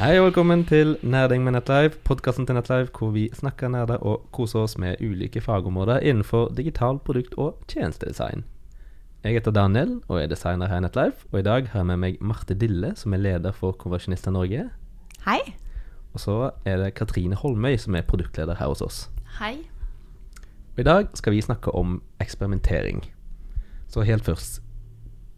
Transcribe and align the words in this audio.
Hei 0.00 0.14
og 0.16 0.30
velkommen 0.30 0.62
til 0.64 0.94
Nerding 1.04 1.42
med 1.44 1.52
NettLive, 1.52 1.98
podkasten 2.08 2.46
til 2.48 2.56
NettLive, 2.56 2.86
hvor 2.96 3.10
vi 3.12 3.26
snakker 3.36 3.68
nerder 3.68 4.00
og 4.00 4.22
koser 4.32 4.62
oss 4.62 4.78
med 4.80 4.96
ulike 5.04 5.42
fagområder 5.44 6.00
innenfor 6.00 6.54
digital 6.56 6.96
produkt- 7.04 7.34
og 7.36 7.58
tjenestedesign. 7.68 8.46
Jeg 9.20 9.36
heter 9.36 9.52
Daniel 9.52 9.98
og 10.08 10.22
er 10.22 10.30
designer 10.32 10.72
her 10.72 10.80
i 10.80 10.86
Nettlife, 10.86 11.28
og 11.32 11.42
i 11.42 11.44
dag 11.44 11.68
har 11.68 11.82
jeg 11.82 11.88
med 11.90 12.00
meg 12.00 12.16
Marte 12.24 12.56
Dille, 12.56 12.94
som 12.96 13.12
er 13.12 13.20
leder 13.20 13.52
for 13.52 13.76
Konversjonister 13.76 14.32
Norge. 14.32 14.70
Hei. 15.26 15.38
Og 16.14 16.24
så 16.24 16.38
er 16.64 16.80
det 16.80 16.94
Katrine 16.94 17.36
Holmøy, 17.36 17.76
som 17.76 17.94
er 17.94 18.08
produktleder 18.08 18.56
her 18.56 18.72
hos 18.72 18.80
oss. 18.80 19.02
Hei. 19.36 19.58
Og 20.78 20.80
I 20.80 20.88
dag 20.88 21.12
skal 21.12 21.36
vi 21.36 21.44
snakke 21.44 21.76
om 21.76 22.00
eksperimentering. 22.24 23.04
Så 23.92 24.08
helt 24.08 24.24
først, 24.24 24.62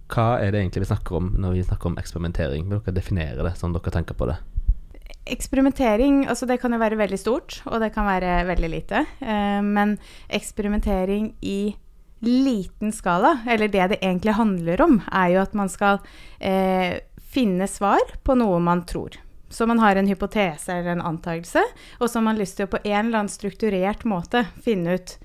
hva 0.07 0.39
er 0.39 0.55
det 0.55 0.63
egentlig 0.63 0.87
vi 0.87 0.93
snakker 0.95 1.19
om 1.19 1.35
når 1.35 1.59
vi 1.59 1.67
snakker 1.67 1.91
om 1.91 1.99
eksperimentering? 1.99 2.71
Vil 2.71 2.79
dere 2.79 2.99
definere 3.03 3.43
det, 3.43 3.57
sånn 3.59 3.75
dere 3.75 3.99
tenker 3.99 4.15
på 4.15 4.31
det? 4.31 4.39
Eksperimentering 5.23 6.25
altså 6.27 6.49
det 6.51 6.59
kan 6.59 6.75
jo 6.75 6.81
være 6.83 6.99
veldig 6.99 7.19
stort, 7.21 7.61
og 7.71 7.79
det 7.83 7.93
kan 7.95 8.09
være 8.09 8.43
veldig 8.49 8.71
lite. 8.73 9.05
Eh, 9.23 9.61
men 9.63 9.97
eksperimentering 10.29 11.35
i 11.41 11.77
liten 12.23 12.93
skala, 12.95 13.37
eller 13.47 13.69
det 13.69 13.89
det 13.95 13.99
egentlig 14.03 14.35
handler 14.39 14.83
om, 14.83 15.01
er 15.13 15.35
jo 15.35 15.43
at 15.43 15.55
man 15.59 15.71
skal 15.71 15.99
eh, 16.39 16.99
finne 17.19 17.67
svar 17.71 18.03
på 18.23 18.35
noe 18.39 18.59
man 18.63 18.85
tror. 18.87 19.19
Så 19.53 19.67
man 19.67 19.79
har 19.83 19.97
en 19.97 20.09
hypotese 20.09 20.73
eller 20.73 20.97
en 20.97 21.07
antakelse, 21.13 21.63
og 22.01 22.09
så 22.09 22.19
har 22.19 22.25
man 22.31 22.39
lyst 22.39 22.57
til 22.57 22.67
å 22.67 22.73
på 22.73 22.81
en 22.83 23.07
eller 23.07 23.23
annen 23.23 23.33
strukturert 23.33 24.07
måte 24.09 24.47
finne 24.65 24.97
ut 24.97 25.17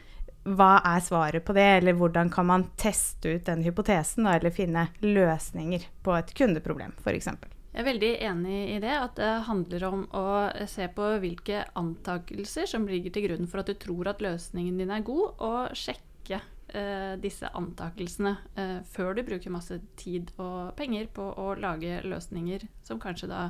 hva 0.48 0.77
er 0.85 1.03
svaret 1.03 1.45
på 1.45 1.55
det, 1.55 1.67
eller 1.81 1.95
hvordan 1.98 2.29
kan 2.31 2.48
man 2.48 2.70
teste 2.79 3.37
ut 3.37 3.45
den 3.49 3.65
hypotesen, 3.65 4.27
eller 4.29 4.53
finne 4.53 4.87
løsninger 5.03 5.89
på 6.03 6.15
et 6.15 6.34
kundeproblem, 6.37 6.95
f.eks. 7.03 7.29
Jeg 7.77 7.84
er 7.84 7.91
veldig 7.91 8.08
enig 8.26 8.60
i 8.74 8.77
det, 8.82 8.90
at 8.90 9.20
det 9.20 9.34
handler 9.46 9.84
om 9.85 9.99
å 10.18 10.29
se 10.65 10.88
på 10.90 11.12
hvilke 11.21 11.60
antakelser 11.77 12.65
som 12.65 12.88
ligger 12.90 13.13
til 13.13 13.27
grunn 13.27 13.46
for 13.46 13.62
at 13.62 13.70
du 13.70 13.77
tror 13.77 14.10
at 14.10 14.24
løsningen 14.26 14.79
din 14.82 14.90
er 14.90 15.04
god, 15.05 15.35
og 15.46 15.76
sjekke 15.77 16.40
eh, 16.74 17.13
disse 17.21 17.46
antakelsene 17.54 18.34
eh, 18.57 18.82
før 18.82 19.13
du 19.13 19.21
bruker 19.29 19.54
masse 19.54 19.77
tid 20.01 20.34
og 20.41 20.74
penger 20.82 21.05
på 21.13 21.29
å 21.38 21.54
lage 21.62 22.01
løsninger 22.01 22.66
som 22.82 22.98
kanskje 22.98 23.29
da 23.29 23.46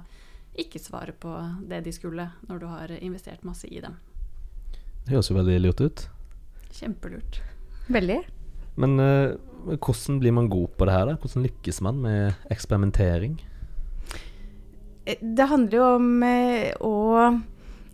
ikke 0.60 0.84
svarer 0.84 1.16
på 1.16 1.32
det 1.64 1.86
de 1.88 1.96
skulle, 1.96 2.28
når 2.52 2.60
du 2.60 2.70
har 2.74 2.98
investert 3.00 3.48
masse 3.48 3.72
i 3.72 3.80
dem. 3.80 3.96
Det 5.06 5.16
høres 5.16 5.32
jo 5.32 5.40
veldig 5.40 5.60
lurt 5.70 5.88
ut. 5.88 6.10
Kjempelurt. 6.76 7.46
Veldig. 7.88 8.26
Men 8.76 9.00
eh, 9.00 9.38
hvordan 9.72 10.20
blir 10.20 10.36
man 10.36 10.52
god 10.52 10.74
på 10.76 10.92
det 10.92 11.00
her? 11.00 11.14
da? 11.14 11.22
Hvordan 11.24 11.48
lykkes 11.48 11.86
man 11.88 12.04
med 12.04 12.50
eksperimentering? 12.52 13.40
Det 15.08 15.48
handler 15.48 15.78
jo 15.78 15.86
om 15.96 16.24
eh, 16.28 16.74
å 16.84 16.96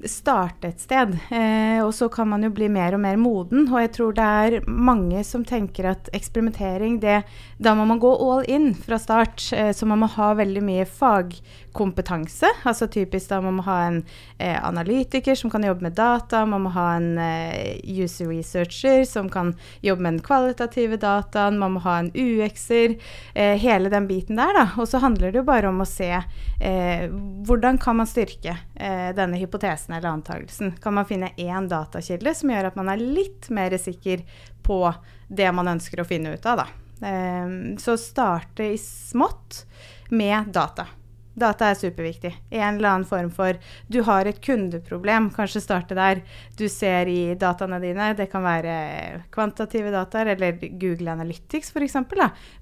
starte 0.10 0.70
et 0.70 0.82
sted. 0.82 1.16
Eh, 1.32 1.80
og 1.84 1.94
så 1.96 2.10
kan 2.12 2.30
man 2.30 2.44
jo 2.46 2.52
bli 2.54 2.70
mer 2.72 2.96
og 2.96 3.04
mer 3.04 3.18
moden. 3.20 3.68
Og 3.72 3.80
jeg 3.82 3.92
tror 3.98 4.16
det 4.18 4.28
er 4.46 4.68
mange 4.68 5.24
som 5.28 5.46
tenker 5.48 5.88
at 5.94 6.10
eksperimentering, 6.16 7.00
det, 7.04 7.22
da 7.64 7.74
må 7.78 7.86
man 7.90 8.02
gå 8.02 8.12
all 8.12 8.46
in 8.52 8.72
fra 8.76 9.00
start. 9.02 9.46
Eh, 9.56 9.72
så 9.76 9.88
man 9.90 10.04
må 10.04 10.10
ha 10.16 10.32
veldig 10.40 10.64
mye 10.66 10.86
fagkompetanse. 10.90 12.52
Altså 12.70 12.90
typisk 12.92 13.32
da 13.32 13.42
man 13.44 13.60
må 13.60 13.68
ha 13.68 13.80
en 13.88 14.02
eh, 14.38 14.58
analytiker 14.58 15.38
som 15.40 15.52
kan 15.54 15.66
jobbe 15.66 15.88
med 15.88 15.98
data. 16.00 16.44
Man 16.50 16.66
må 16.68 16.74
ha 16.76 16.88
en 16.98 17.18
eh, 17.22 17.80
user 17.84 18.32
researcher 18.32 19.04
som 19.10 19.32
kan 19.34 19.54
jobbe 19.82 20.06
med 20.06 20.18
den 20.18 20.26
kvalitative 20.26 21.00
dataen. 21.02 21.60
Man 21.62 21.78
må 21.78 21.84
ha 21.88 22.00
en 22.02 22.12
UX-er. 22.14 22.98
Eh, 23.34 23.56
hele 23.62 23.92
den 23.94 24.08
biten 24.10 24.40
der, 24.40 24.54
da. 24.58 24.68
Og 24.78 24.90
så 24.90 25.02
handler 25.04 25.32
det 25.32 25.44
jo 25.44 25.48
bare 25.48 25.72
om 25.72 25.84
å 25.84 25.90
se 25.90 26.12
eh, 26.14 27.08
hvordan 27.48 27.80
kan 27.82 28.02
man 28.02 28.10
styrke 28.10 28.58
denne 28.74 29.38
hypotesen 29.38 29.94
eller 29.94 30.10
antakelsen? 30.10 30.72
Kan 30.82 30.96
man 30.98 31.06
finne 31.06 31.30
én 31.38 31.68
datakilde 31.70 32.34
som 32.36 32.50
gjør 32.50 32.72
at 32.72 32.80
man 32.80 32.90
er 32.90 33.04
litt 33.04 33.50
mer 33.54 33.76
sikker 33.78 34.24
på 34.66 34.80
det 35.28 35.52
man 35.54 35.70
ønsker 35.76 36.02
å 36.02 36.08
finne 36.08 36.34
ut 36.34 36.48
av, 36.50 36.64
da. 36.64 36.68
Um, 37.04 37.76
så 37.78 37.98
starte 38.00 38.72
i 38.74 38.78
smått 38.80 39.66
med 40.14 40.54
data. 40.56 40.88
Data 41.34 41.72
er 41.72 41.78
superviktig. 41.80 42.30
I 42.54 42.60
en 42.62 42.78
eller 42.78 42.92
annen 42.92 43.08
form 43.10 43.32
for 43.34 43.58
Du 43.90 44.02
har 44.06 44.28
et 44.30 44.40
kundeproblem, 44.44 45.32
kanskje 45.34 45.64
starte 45.64 45.98
der. 45.98 46.22
Du 46.60 46.68
ser 46.70 47.10
i 47.10 47.34
dataene 47.40 47.80
dine, 47.82 48.12
det 48.18 48.30
kan 48.32 48.46
være 48.46 49.24
kvantitative 49.34 49.94
dataer 49.94 50.34
eller 50.36 50.60
Google 50.62 51.16
Analytics 51.16 51.74
f.eks. 51.74 51.98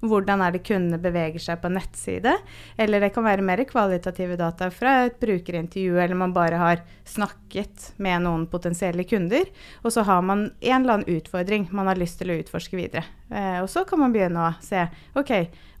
Hvordan 0.00 0.44
er 0.44 0.56
det 0.56 0.64
kundene 0.64 1.00
beveger 1.02 1.42
seg 1.42 1.60
på 1.60 1.72
nettside? 1.72 2.34
Eller 2.80 3.04
det 3.04 3.12
kan 3.14 3.26
være 3.26 3.44
mer 3.44 3.64
kvalitative 3.68 4.38
data 4.40 4.70
fra 4.72 5.02
et 5.08 5.20
brukerintervju, 5.20 5.98
eller 6.00 6.18
man 6.18 6.32
bare 6.36 6.60
har 6.60 6.82
snakket 7.08 7.92
med 8.02 8.24
noen 8.24 8.48
potensielle 8.50 9.04
kunder. 9.08 9.44
Og 9.82 9.92
så 9.92 10.06
har 10.08 10.24
man 10.24 10.48
en 10.60 10.78
eller 10.80 10.98
annen 10.98 11.20
utfordring 11.20 11.68
man 11.76 11.90
har 11.90 12.00
lyst 12.00 12.22
til 12.22 12.32
å 12.32 12.40
utforske 12.40 12.78
videre. 12.78 13.04
Eh, 13.28 13.60
og 13.60 13.68
så 13.70 13.84
kan 13.88 14.00
man 14.00 14.16
begynne 14.16 14.48
å 14.48 14.56
se 14.64 14.86
OK, 15.18 15.32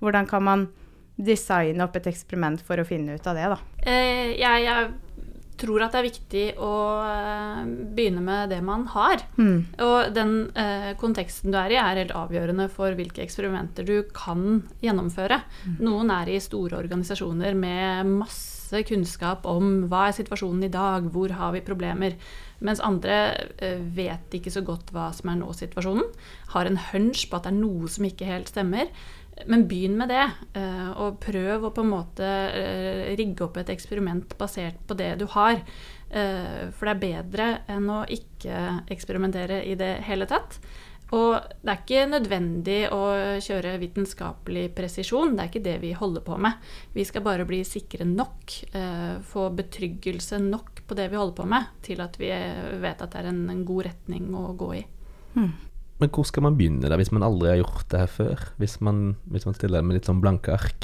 hvordan 0.02 0.28
kan 0.28 0.44
man 0.44 0.68
designe 1.16 1.84
opp 1.84 1.96
et 1.98 2.10
eksperiment 2.10 2.62
for 2.64 2.80
å 2.80 2.86
finne 2.88 3.16
ut 3.16 3.26
av 3.28 3.38
det, 3.38 3.48
da? 3.52 3.58
Eh, 3.84 4.32
jeg, 4.40 4.64
jeg, 4.66 4.92
tror 5.62 5.84
at 5.84 5.94
det 5.94 6.00
er 6.00 6.06
viktig 6.08 6.44
å 6.64 6.72
eh, 7.04 7.58
begynne 7.94 8.22
med 8.24 8.50
det 8.50 8.60
man 8.64 8.86
har. 8.94 9.22
Mm. 9.36 9.58
Og 9.84 10.14
den 10.16 10.32
eh, 10.58 10.92
konteksten 10.98 11.54
du 11.54 11.58
er 11.60 11.74
i, 11.74 11.78
er 11.78 12.00
helt 12.00 12.16
avgjørende 12.18 12.66
for 12.72 12.96
hvilke 12.98 13.22
eksperimenter 13.24 13.86
du 13.86 14.08
kan 14.14 14.64
gjennomføre. 14.82 15.42
Mm. 15.66 15.76
Noen 15.86 16.14
er 16.14 16.32
i 16.32 16.40
store 16.42 16.80
organisasjoner 16.80 17.54
med 17.58 18.10
masse 18.24 18.82
kunnskap 18.88 19.46
om 19.46 19.84
hva 19.92 20.08
er 20.08 20.16
situasjonen 20.16 20.66
i 20.66 20.72
dag, 20.72 21.06
hvor 21.12 21.36
har 21.36 21.52
vi 21.54 21.64
problemer. 21.64 22.16
Mens 22.62 22.82
andre 22.82 23.16
eh, 23.62 23.80
vet 23.94 24.34
ikke 24.38 24.52
så 24.54 24.62
godt 24.66 24.92
hva 24.94 25.10
som 25.14 25.32
er 25.32 25.40
nå-situasjonen. 25.40 26.06
Har 26.54 26.68
en 26.68 26.80
hunch 26.90 27.26
på 27.28 27.38
at 27.38 27.46
det 27.46 27.54
er 27.54 27.60
noe 27.60 27.90
som 27.90 28.06
ikke 28.08 28.28
helt 28.28 28.50
stemmer. 28.52 28.90
Men 29.46 29.64
begynn 29.68 29.96
med 29.96 30.10
det, 30.12 30.24
eh, 30.60 30.90
og 31.00 31.18
prøv 31.22 31.64
å 31.66 31.72
på 31.74 31.82
en 31.82 31.92
måte 31.92 32.28
eh, 32.28 33.12
rigge 33.18 33.46
opp 33.46 33.56
et 33.58 33.72
eksperiment 33.72 34.36
basert 34.38 34.78
på 34.86 34.96
det 34.98 35.14
du 35.22 35.26
har. 35.32 35.62
Eh, 36.10 36.68
for 36.76 36.86
det 36.86 36.92
er 36.92 37.02
bedre 37.02 37.48
enn 37.72 37.88
å 37.90 38.02
ikke 38.04 38.84
eksperimentere 38.92 39.62
i 39.64 39.76
det 39.78 39.94
hele 40.06 40.28
tatt. 40.30 40.60
Og 41.12 41.34
det 41.60 41.68
er 41.68 41.80
ikke 41.80 42.04
nødvendig 42.08 42.78
å 42.92 43.00
kjøre 43.44 43.74
vitenskapelig 43.82 44.70
presisjon, 44.76 45.34
det 45.36 45.42
er 45.42 45.50
ikke 45.50 45.64
det 45.66 45.74
vi 45.82 45.90
holder 45.96 46.24
på 46.24 46.38
med. 46.40 46.70
Vi 46.94 47.04
skal 47.04 47.24
bare 47.26 47.44
bli 47.44 47.58
sikre 47.68 48.06
nok, 48.08 48.54
få 49.28 49.50
betryggelse 49.58 50.40
nok 50.40 50.80
på 50.88 50.96
det 50.96 51.10
vi 51.12 51.20
holder 51.20 51.36
på 51.36 51.48
med, 51.52 51.68
til 51.84 52.00
at 52.00 52.16
vi 52.16 52.30
vet 52.80 53.04
at 53.04 53.12
det 53.12 53.20
er 53.20 53.28
en, 53.28 53.60
god 53.68 53.90
retning 53.90 54.32
å 54.32 54.54
gå 54.56 54.70
i. 54.78 54.82
Hmm. 55.36 55.52
Men 56.02 56.10
hvor 56.10 56.26
skal 56.26 56.42
man 56.42 56.56
begynne 56.58 56.88
da, 56.90 56.96
hvis 56.98 57.12
man 57.14 57.22
aldri 57.22 57.52
har 57.52 57.60
gjort 57.60 57.86
det 57.92 57.98
her 58.02 58.10
før? 58.10 58.40
Hvis 58.58 58.80
man, 58.82 59.14
hvis 59.30 59.46
man 59.46 59.54
stiller 59.54 59.84
med 59.86 59.94
litt 59.94 60.08
sånn 60.10 60.22
blanke 60.24 60.50
ark? 60.56 60.82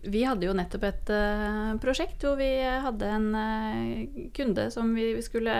Vi 0.00 0.20
hadde 0.24 0.46
jo 0.46 0.52
nettopp 0.56 0.84
et 0.88 1.10
uh, 1.12 1.76
prosjekt 1.80 2.24
hvor 2.24 2.36
vi 2.40 2.60
hadde 2.60 3.06
en 3.08 3.34
uh, 3.36 4.04
kunde 4.36 4.70
som 4.72 4.94
vi, 4.96 5.22
skulle 5.24 5.54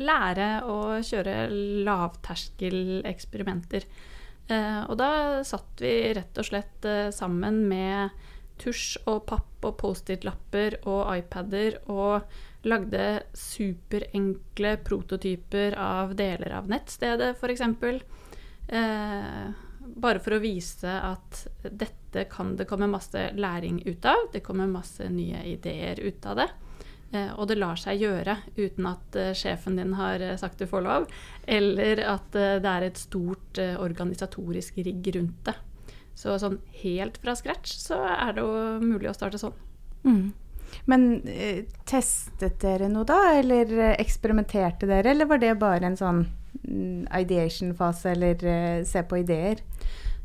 lære 0.00 0.64
å 0.68 1.00
kjøre 1.04 1.48
lavterskeleksperimenter. 1.88 3.82
Uh, 4.52 4.88
og 4.90 4.96
da 5.00 5.40
satt 5.48 5.80
vi 5.80 6.12
rett 6.16 6.36
og 6.36 6.44
slett 6.48 6.84
sammen 7.16 7.68
med 7.72 8.10
tusj 8.60 8.98
og 9.08 9.24
papp 9.28 9.64
og 9.68 9.76
Post-It-lapper 9.80 10.82
og 10.84 11.16
iPader 11.16 11.80
og 11.92 12.20
lagde 12.68 13.22
superenkle 13.34 14.76
prototyper 14.86 15.74
av 15.78 16.14
deler 16.18 16.54
av 16.58 16.70
nettstedet, 16.70 17.36
f.eks. 17.36 17.60
Eh, 18.68 19.46
bare 19.82 20.22
for 20.22 20.36
å 20.36 20.42
vise 20.42 20.90
at 20.90 21.46
dette 21.62 22.26
kan 22.30 22.54
det 22.56 22.68
komme 22.70 22.90
masse 22.90 23.30
læring 23.34 23.82
ut 23.86 24.04
av. 24.06 24.28
Det 24.32 24.44
kommer 24.46 24.70
masse 24.70 25.08
nye 25.10 25.42
ideer 25.54 26.00
ut 26.00 26.26
av 26.26 26.38
det. 26.42 26.48
Eh, 27.12 27.32
og 27.36 27.48
det 27.50 27.58
lar 27.58 27.76
seg 27.76 28.00
gjøre 28.00 28.38
uten 28.56 28.88
at 28.88 29.18
eh, 29.20 29.34
sjefen 29.36 29.76
din 29.76 29.96
har 29.98 30.22
eh, 30.22 30.38
sagt 30.40 30.62
du 30.62 30.68
får 30.68 30.86
lov, 30.86 31.10
eller 31.44 32.00
at 32.08 32.38
eh, 32.38 32.56
det 32.62 32.70
er 32.70 32.86
et 32.86 33.00
stort 33.00 33.60
eh, 33.60 33.74
organisatorisk 33.80 34.80
rigg 34.86 35.10
rundt 35.18 35.50
det. 35.50 35.56
Så 36.16 36.36
sånn 36.40 36.58
helt 36.82 37.18
fra 37.20 37.34
scratch 37.36 37.74
så 37.80 37.98
er 38.06 38.36
det 38.36 38.44
jo 38.44 38.64
mulig 38.84 39.10
å 39.10 39.16
starte 39.16 39.40
sånn. 39.40 39.56
Mm. 40.06 40.32
Men 40.90 41.22
eh, 41.28 41.64
testet 41.88 42.60
dere 42.62 42.88
noe 42.90 43.06
da, 43.08 43.18
eller 43.38 43.72
eh, 43.78 43.96
eksperimenterte 44.02 44.88
dere, 44.90 45.12
eller 45.12 45.28
var 45.30 45.42
det 45.42 45.52
bare 45.60 45.90
en 45.90 45.98
sånn 45.98 46.24
mm, 46.62 47.10
ideation-fase, 47.22 48.14
eller 48.16 48.46
eh, 48.46 48.80
se 48.88 49.04
på 49.06 49.20
ideer? 49.22 49.62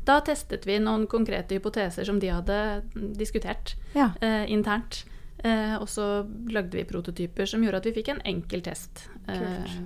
Da 0.08 0.20
testet 0.24 0.64
vi 0.66 0.78
noen 0.80 1.06
konkrete 1.10 1.58
hypoteser 1.58 2.06
som 2.08 2.20
de 2.22 2.32
hadde 2.32 2.58
mm, 2.94 3.12
diskutert 3.18 3.76
ja. 3.96 4.10
eh, 4.24 4.44
internt. 4.50 5.04
Eh, 5.44 5.76
og 5.78 5.86
så 5.90 6.24
lagde 6.50 6.74
vi 6.74 6.86
prototyper 6.88 7.46
som 7.46 7.62
gjorde 7.62 7.82
at 7.82 7.86
vi 7.86 7.94
fikk 8.00 8.10
en 8.10 8.24
enkel 8.26 8.64
test 8.66 9.04
eh, 9.30 9.76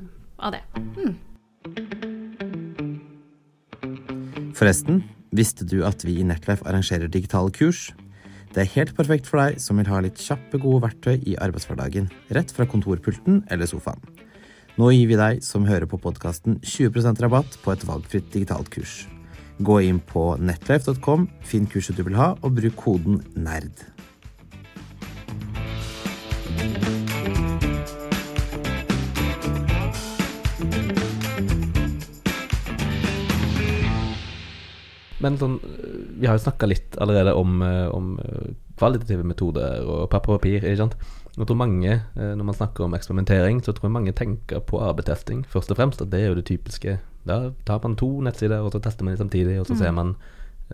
av 0.41 0.55
det. 0.55 0.62
Hmm. 0.97 1.19
Forresten, 4.56 5.03
visste 5.35 5.67
du 5.69 5.82
at 5.85 6.06
vi 6.06 6.20
i 6.20 6.25
Netlife 6.26 6.65
arrangerer 6.69 7.11
digitale 7.11 7.53
kurs? 7.53 7.91
Det 8.52 8.60
er 8.60 8.72
helt 8.75 8.93
perfekt 8.93 9.28
for 9.31 9.40
deg 9.40 9.60
som 9.64 9.78
vil 9.81 9.88
ha 9.88 10.02
litt 10.04 10.20
kjappe, 10.20 10.58
gode 10.60 10.82
verktøy 10.84 11.22
i 11.25 11.38
arbeidshverdagen, 11.40 12.10
rett 12.37 12.52
fra 12.52 12.66
kontorpulten 12.69 13.40
eller 13.49 13.69
sofaen. 13.70 14.02
Nå 14.76 14.90
gir 14.93 15.08
vi 15.08 15.16
deg 15.16 15.40
som 15.44 15.64
hører 15.69 15.88
på 15.88 16.00
podkasten 16.00 16.58
20% 16.60 17.20
rabatt 17.25 17.56
på 17.64 17.72
et 17.72 17.87
valgfritt 17.88 18.28
digitalt 18.32 18.69
kurs. 18.72 19.06
Gå 19.64 19.78
inn 19.88 20.00
på 20.04 20.34
netlife.com, 20.37 21.28
finn 21.49 21.69
kurset 21.69 21.96
du 21.96 22.04
vil 22.04 22.20
ha, 22.20 22.34
og 22.44 22.60
bruk 22.60 22.76
koden 22.84 23.22
NERD. 23.32 23.87
Men 35.22 35.38
sånn, 35.38 35.58
vi 36.19 36.26
har 36.26 36.36
jo 36.36 36.44
snakka 36.44 36.69
litt 36.69 36.96
allerede 37.02 37.34
om, 37.38 37.60
eh, 37.62 37.88
om 37.94 38.16
eh, 38.19 38.52
kvalitative 38.80 39.24
metoder 39.26 39.84
og 39.86 40.08
papir 40.10 40.34
og 40.34 40.40
papir. 40.40 40.64
ikke 40.64 40.80
sant? 40.80 40.96
Jeg 41.36 41.46
tror 41.48 41.56
mange, 41.56 41.92
eh, 41.92 42.34
Når 42.34 42.44
man 42.44 42.54
snakker 42.54 42.84
om 42.84 42.94
eksperimentering, 42.94 43.62
så 43.62 43.72
tror 43.72 43.88
jeg 43.88 43.96
mange 43.96 44.12
tenker 44.12 44.60
på 44.60 44.80
AB-testing 44.82 45.46
først 45.46 45.70
og 45.70 45.76
fremst. 45.76 46.02
At 46.02 46.10
det 46.10 46.20
er 46.20 46.28
jo 46.28 46.34
det 46.34 46.46
typiske. 46.46 46.98
Da 47.26 47.52
tar 47.64 47.80
man 47.82 47.96
to 47.96 48.20
nettsider, 48.20 48.60
og 48.60 48.72
så 48.72 48.82
tester 48.82 49.04
man 49.04 49.14
de 49.14 49.22
samtidig, 49.22 49.60
og 49.60 49.66
så 49.66 49.74
mm. 49.74 49.78
ser 49.78 49.92
man 49.92 50.16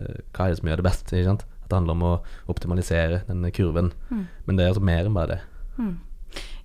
uh, 0.01 0.17
hva 0.33 0.45
er 0.45 0.49
det 0.49 0.57
som 0.57 0.67
gjør 0.67 0.81
det 0.81 0.87
best. 0.89 1.13
ikke 1.13 1.25
sant? 1.25 1.45
At 1.63 1.69
det 1.69 1.77
handler 1.77 1.93
om 1.93 2.03
å 2.03 2.21
optimalisere 2.47 3.21
denne 3.27 3.51
kurven. 3.51 3.93
Mm. 4.09 4.27
Men 4.45 4.57
det 4.57 4.65
er 4.65 4.73
altså 4.73 4.83
mer 4.83 5.05
enn 5.05 5.13
bare 5.13 5.35
det. 5.35 5.39
Mm. 5.77 5.97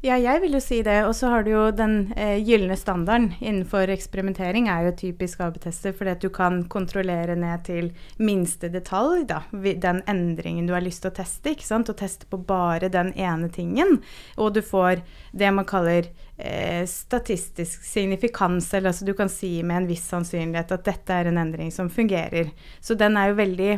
Ja, 0.05 0.19
jeg 0.21 0.43
vil 0.43 0.53
jo 0.53 0.59
si 0.61 0.83
det. 0.85 0.99
Og 1.09 1.15
så 1.17 1.31
har 1.33 1.47
du 1.47 1.55
jo 1.55 1.63
den 1.73 2.11
eh, 2.21 2.37
gylne 2.45 2.77
standarden 2.77 3.31
innenfor 3.39 3.89
eksperimentering 3.89 4.67
er 4.69 4.85
jo 4.85 4.97
typisk 5.01 5.41
AB-tester, 5.41 5.95
fordi 5.97 6.13
at 6.13 6.21
du 6.21 6.29
kan 6.29 6.59
kontrollere 6.69 7.33
ned 7.41 7.65
til 7.65 7.89
minste 8.21 8.69
detalj 8.69 9.25
da, 9.31 9.41
den 9.55 10.03
endringen 10.11 10.69
du 10.69 10.75
har 10.77 10.85
lyst 10.85 11.07
til 11.07 11.13
å 11.13 11.17
teste. 11.17 11.55
ikke 11.55 11.65
sant? 11.65 11.89
Og 11.89 11.97
teste 11.97 12.29
på 12.29 12.37
bare 12.37 12.93
den 12.93 13.15
ene 13.17 13.49
tingen. 13.49 14.03
Og 14.37 14.53
du 14.53 14.61
får 14.61 15.01
det 15.33 15.55
man 15.57 15.65
kaller 15.65 16.13
eh, 16.37 16.85
statistisk 16.85 17.89
signifikans, 17.89 18.75
eller 18.75 18.93
altså 18.93 19.09
du 19.09 19.15
kan 19.17 19.33
si 19.33 19.55
med 19.63 19.87
en 19.87 19.89
viss 19.89 20.05
sannsynlighet 20.13 20.77
at 20.77 20.85
dette 20.85 21.17
er 21.17 21.33
en 21.33 21.41
endring 21.47 21.73
som 21.73 21.89
fungerer. 21.89 22.53
Så 22.77 22.93
den 22.93 23.17
er 23.17 23.33
jo 23.33 23.41
veldig 23.41 23.73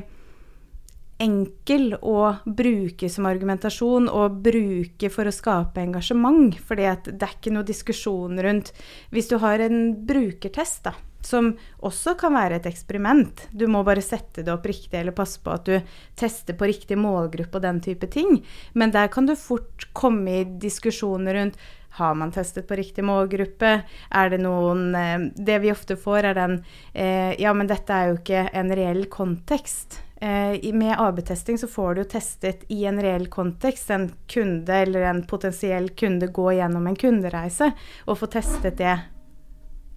enkel 1.22 1.94
å 2.02 2.36
bruke 2.44 3.08
som 3.12 3.26
argumentasjon 3.28 4.10
og 4.12 4.38
bruke 4.44 5.10
for 5.12 5.28
å 5.28 5.34
skape 5.34 5.80
engasjement. 5.80 6.56
fordi 6.58 6.88
det 7.06 7.22
er 7.22 7.36
ikke 7.38 7.54
noe 7.54 7.66
diskusjon 7.66 8.40
rundt 8.42 8.72
Hvis 9.10 9.28
du 9.28 9.38
har 9.38 9.58
en 9.60 10.06
brukertest, 10.06 10.84
da, 10.84 10.92
som 11.22 11.54
også 11.78 12.16
kan 12.20 12.34
være 12.36 12.60
et 12.60 12.68
eksperiment 12.68 13.46
Du 13.50 13.66
må 13.66 13.82
bare 13.82 14.04
sette 14.04 14.44
det 14.44 14.52
opp 14.52 14.66
riktig 14.66 15.00
eller 15.00 15.16
passe 15.16 15.40
på 15.42 15.54
at 15.54 15.64
du 15.64 15.80
tester 16.14 16.54
på 16.54 16.68
riktig 16.68 16.98
målgruppe 17.00 17.58
og 17.58 17.64
den 17.64 17.80
type 17.80 18.06
ting. 18.12 18.44
Men 18.74 18.92
der 18.92 19.08
kan 19.08 19.26
du 19.26 19.34
fort 19.36 19.88
komme 19.92 20.40
i 20.40 20.44
diskusjoner 20.44 21.34
rundt 21.40 21.58
har 21.96 22.14
man 22.14 22.32
testet 22.32 22.66
på 22.68 22.76
riktig 22.76 23.04
målgruppe? 23.08 23.70
Er 24.12 24.28
det 24.28 24.42
noen 24.44 24.90
eh, 24.94 25.30
Det 25.32 25.62
vi 25.62 25.72
ofte 25.72 25.96
får, 25.96 26.28
er 26.28 26.36
den 26.36 26.58
eh, 26.92 27.32
Ja, 27.40 27.54
men 27.56 27.70
dette 27.70 27.88
er 27.92 28.10
jo 28.10 28.18
ikke 28.20 28.50
en 28.52 28.74
reell 28.76 29.06
kontekst. 29.08 30.02
Eh, 30.20 30.72
med 30.72 30.96
AB-testing 30.98 31.58
så 31.58 31.68
får 31.68 31.94
du 31.94 32.04
testet 32.04 32.64
i 32.72 32.84
en 32.88 33.00
reell 33.02 33.26
kontekst 33.28 33.90
en 33.90 34.08
kunde 34.32 34.74
eller 34.74 35.10
en 35.10 35.22
potensiell 35.28 35.90
kunde 35.98 36.30
gå 36.32 36.52
gjennom 36.56 36.86
en 36.86 36.96
kundereise, 36.96 37.72
og 38.06 38.18
få 38.22 38.30
testet 38.32 38.78
det 38.80 38.96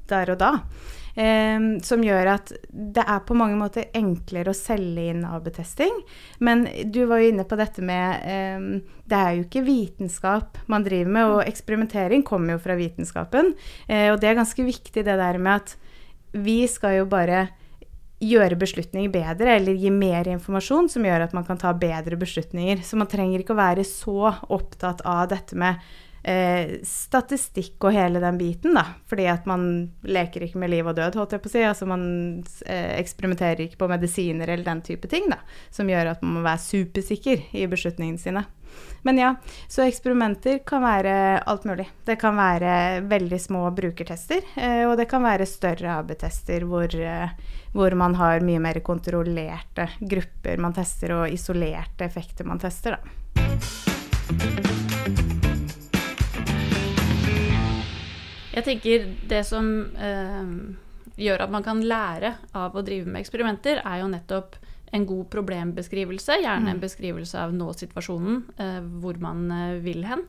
der 0.09 0.33
og 0.33 0.39
da. 0.41 0.53
Eh, 1.19 1.59
som 1.83 2.03
gjør 2.03 2.31
at 2.33 2.51
det 2.69 3.03
er 3.03 3.21
på 3.27 3.35
mange 3.37 3.57
måter 3.59 3.89
enklere 3.97 4.53
å 4.53 4.57
selge 4.57 5.09
inn 5.11 5.25
AB-testing. 5.27 6.01
Men 6.43 6.65
du 6.91 7.03
var 7.09 7.21
jo 7.21 7.31
inne 7.33 7.45
på 7.47 7.59
dette 7.59 7.83
med 7.85 8.23
eh, 8.23 8.67
Det 9.09 9.19
er 9.19 9.37
jo 9.37 9.45
ikke 9.47 9.65
vitenskap 9.67 10.59
man 10.71 10.85
driver 10.85 11.13
med, 11.15 11.35
og 11.35 11.45
eksperimentering 11.47 12.25
kommer 12.27 12.55
jo 12.57 12.63
fra 12.63 12.77
vitenskapen. 12.79 13.53
Eh, 13.87 14.09
og 14.13 14.19
det 14.21 14.31
er 14.31 14.41
ganske 14.41 14.67
viktig 14.67 15.05
det 15.05 15.19
der 15.19 15.39
med 15.39 15.63
at 15.63 15.77
vi 16.35 16.61
skal 16.69 16.99
jo 16.99 17.09
bare 17.09 17.47
gjøre 18.19 18.57
beslutninger 18.59 19.11
bedre 19.13 19.55
eller 19.55 19.79
gi 19.79 19.91
mer 19.93 20.27
informasjon 20.27 20.89
som 20.91 21.05
gjør 21.07 21.23
at 21.27 21.33
man 21.35 21.47
kan 21.47 21.59
ta 21.59 21.71
bedre 21.77 22.19
beslutninger. 22.19 22.83
Så 22.83 22.99
man 22.99 23.09
trenger 23.11 23.41
ikke 23.41 23.55
å 23.55 23.61
være 23.61 23.87
så 23.87 24.33
opptatt 24.51 25.03
av 25.07 25.29
dette 25.31 25.57
med 25.59 25.79
eh, 26.23 26.75
statistikk 26.85 27.87
og 27.87 27.95
hele 27.95 28.21
den 28.23 28.39
biten, 28.39 28.75
da. 28.75 28.85
Fordi 29.09 29.27
at 29.31 29.47
man 29.49 29.63
leker 30.03 30.45
ikke 30.45 30.59
med 30.61 30.73
liv 30.73 30.87
og 30.87 30.97
død, 30.99 31.19
holdt 31.19 31.37
jeg 31.37 31.43
på 31.43 31.51
å 31.51 31.55
si. 31.55 31.63
Altså 31.65 31.87
man 31.89 32.05
eh, 32.65 32.93
eksperimenterer 32.99 33.65
ikke 33.67 33.83
på 33.83 33.91
medisiner 33.91 34.51
eller 34.51 34.67
den 34.67 34.83
type 34.85 35.11
ting, 35.11 35.29
da. 35.31 35.41
Som 35.71 35.91
gjør 35.91 36.13
at 36.13 36.25
man 36.25 36.39
må 36.39 36.45
være 36.47 36.65
supersikker 36.65 37.49
i 37.55 37.67
beslutningene 37.71 38.21
sine. 38.21 38.45
Men 39.01 39.17
ja, 39.17 39.35
så 39.67 39.85
eksperimenter 39.87 40.59
kan 40.67 40.83
være 40.83 41.13
alt 41.47 41.63
mulig. 41.67 41.87
Det 42.05 42.17
kan 42.19 42.35
være 42.35 43.01
veldig 43.07 43.39
små 43.39 43.61
brukertester, 43.75 44.43
eh, 44.59 44.83
og 44.89 44.97
det 44.99 45.07
kan 45.11 45.23
være 45.23 45.47
større 45.47 45.95
AB-tester 46.01 46.65
hvor, 46.67 46.91
eh, 46.95 47.31
hvor, 47.71 47.95
man 47.95 48.17
har 48.19 48.43
mye 48.43 48.59
mer 48.59 48.81
kontrollerte 48.83 49.87
grupper 49.99 50.59
man 50.59 50.75
tester, 50.75 51.15
og 51.15 51.31
isolerte 51.31 52.09
effekter 52.09 52.47
man 52.47 52.59
tester, 52.59 52.97
da. 52.99 53.15
Jeg 58.49 58.65
tenker 58.65 59.05
det 59.31 59.45
som 59.47 59.67
eh, 59.95 60.55
gjør 61.15 61.45
at 61.45 61.53
man 61.53 61.63
kan 61.63 61.79
lære 61.79 62.33
av 62.51 62.75
å 62.75 62.83
drive 62.83 63.07
med 63.07 63.23
eksperimenter, 63.23 63.79
er 63.85 64.01
jo 64.01 64.11
nettopp 64.11 64.59
en 64.91 65.05
god 65.05 65.29
problembeskrivelse, 65.29 66.39
gjerne 66.41 66.73
en 66.73 66.79
mm. 66.79 66.83
beskrivelse 66.83 67.39
av 67.41 67.53
nå-situasjonen, 67.55 68.43
eh, 68.57 68.79
hvor 69.01 69.19
man 69.21 69.49
eh, 69.51 69.79
vil 69.83 70.05
hen. 70.09 70.25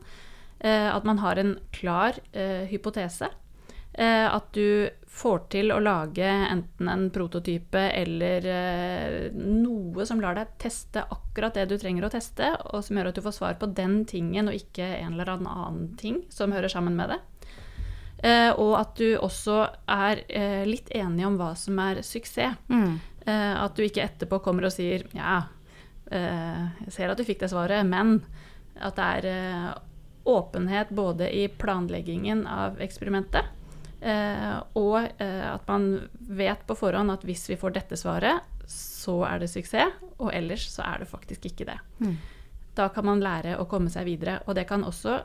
Eh, 0.59 0.95
at 0.95 1.03
man 1.03 1.19
har 1.19 1.41
en 1.41 1.55
klar 1.71 2.19
eh, 2.31 2.67
hypotese. 2.69 3.31
Eh, 3.93 4.35
at 4.35 4.53
du 4.53 4.89
får 5.11 5.39
til 5.51 5.73
å 5.73 5.81
lage 5.83 6.23
enten 6.23 6.87
en 6.87 7.09
prototype 7.11 7.81
eller 7.91 8.45
eh, 8.47 9.33
noe 9.35 10.05
som 10.07 10.21
lar 10.23 10.37
deg 10.37 10.53
teste 10.61 11.03
akkurat 11.03 11.57
det 11.57 11.65
du 11.67 11.75
trenger 11.81 12.07
å 12.07 12.13
teste, 12.13 12.53
og 12.71 12.85
som 12.85 12.99
gjør 12.99 13.09
at 13.11 13.19
du 13.19 13.25
får 13.25 13.35
svar 13.35 13.57
på 13.59 13.71
den 13.75 14.03
tingen 14.07 14.47
og 14.47 14.55
ikke 14.55 14.85
en 15.01 15.17
eller 15.17 15.33
annen 15.33 15.91
ting 15.99 16.21
som 16.31 16.55
hører 16.55 16.71
sammen 16.71 16.95
med 16.95 17.15
det. 17.15 17.19
og 18.61 18.75
at 18.77 18.91
du 18.99 19.17
også 19.17 19.63
er 19.89 20.19
litt 20.69 20.91
enig 20.93 21.25
om 21.25 21.39
hva 21.39 21.55
som 21.57 21.79
er 21.81 22.03
suksess. 22.05 22.53
Mm. 22.69 22.99
Eh, 23.25 23.63
at 23.63 23.75
du 23.75 23.85
ikke 23.85 24.03
etterpå 24.05 24.41
kommer 24.41 24.65
og 24.65 24.73
sier 24.73 25.05
ja, 25.13 25.43
eh, 26.09 26.65
jeg 26.87 26.95
ser 26.95 27.13
at 27.13 27.19
du 27.19 27.25
fikk 27.27 27.43
det 27.43 27.51
svaret, 27.51 27.85
men 27.85 28.19
at 28.81 28.97
det 28.97 29.09
er 29.19 29.29
eh, 29.29 29.71
åpenhet 30.31 30.93
både 30.95 31.29
i 31.33 31.47
planleggingen 31.49 32.45
av 32.49 32.81
eksperimentet, 32.81 33.57
og 34.01 34.95
at 34.97 35.67
man 35.69 35.83
vet 36.25 36.61
på 36.65 36.73
forhånd 36.77 37.13
at 37.13 37.25
hvis 37.25 37.43
vi 37.51 37.57
får 37.57 37.73
dette 37.75 37.97
svaret, 37.97 38.45
så 38.69 39.19
er 39.27 39.41
det 39.41 39.49
suksess, 39.51 39.99
og 40.17 40.31
ellers 40.33 40.63
så 40.73 40.81
er 40.87 41.03
det 41.03 41.09
faktisk 41.09 41.45
ikke 41.49 41.67
det. 41.69 41.77
Mm. 42.01 42.15
Da 42.77 42.87
kan 42.93 43.05
man 43.05 43.21
lære 43.21 43.59
å 43.61 43.67
komme 43.69 43.93
seg 43.93 44.07
videre. 44.09 44.39
Og 44.45 44.57
det 44.57 44.65
kan 44.69 44.85
også, 44.85 45.19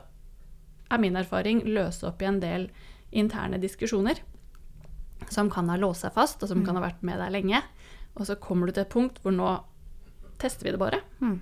er 0.93 1.01
min 1.01 1.17
erfaring, 1.17 1.63
løse 1.65 2.05
opp 2.09 2.21
i 2.21 2.29
en 2.29 2.41
del 2.41 2.69
interne 3.09 3.57
diskusjoner 3.61 4.21
som 5.33 5.49
kan 5.51 5.69
ha 5.71 5.77
låst 5.79 6.05
seg 6.05 6.15
fast, 6.15 6.41
og 6.41 6.49
som 6.49 6.61
mm. 6.61 6.65
kan 6.67 6.79
ha 6.79 6.85
vært 6.85 7.03
med 7.05 7.19
deg 7.21 7.33
lenge. 7.33 7.61
Og 8.17 8.25
så 8.29 8.37
kommer 8.41 8.67
du 8.67 8.75
til 8.75 8.85
et 8.85 8.93
punkt 8.93 9.19
hvor 9.23 9.35
nå 9.35 9.51
tester 10.41 10.67
vi 10.67 10.73
det 10.73 10.81
bare, 10.81 11.01
mm. 11.19 11.37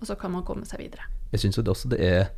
og 0.00 0.04
så 0.08 0.16
kan 0.18 0.32
man 0.32 0.44
komme 0.46 0.68
seg 0.68 0.82
videre. 0.82 1.08
Jeg 1.32 1.44
syns 1.44 1.60
også 1.60 1.90
det 1.92 2.00
er 2.04 2.30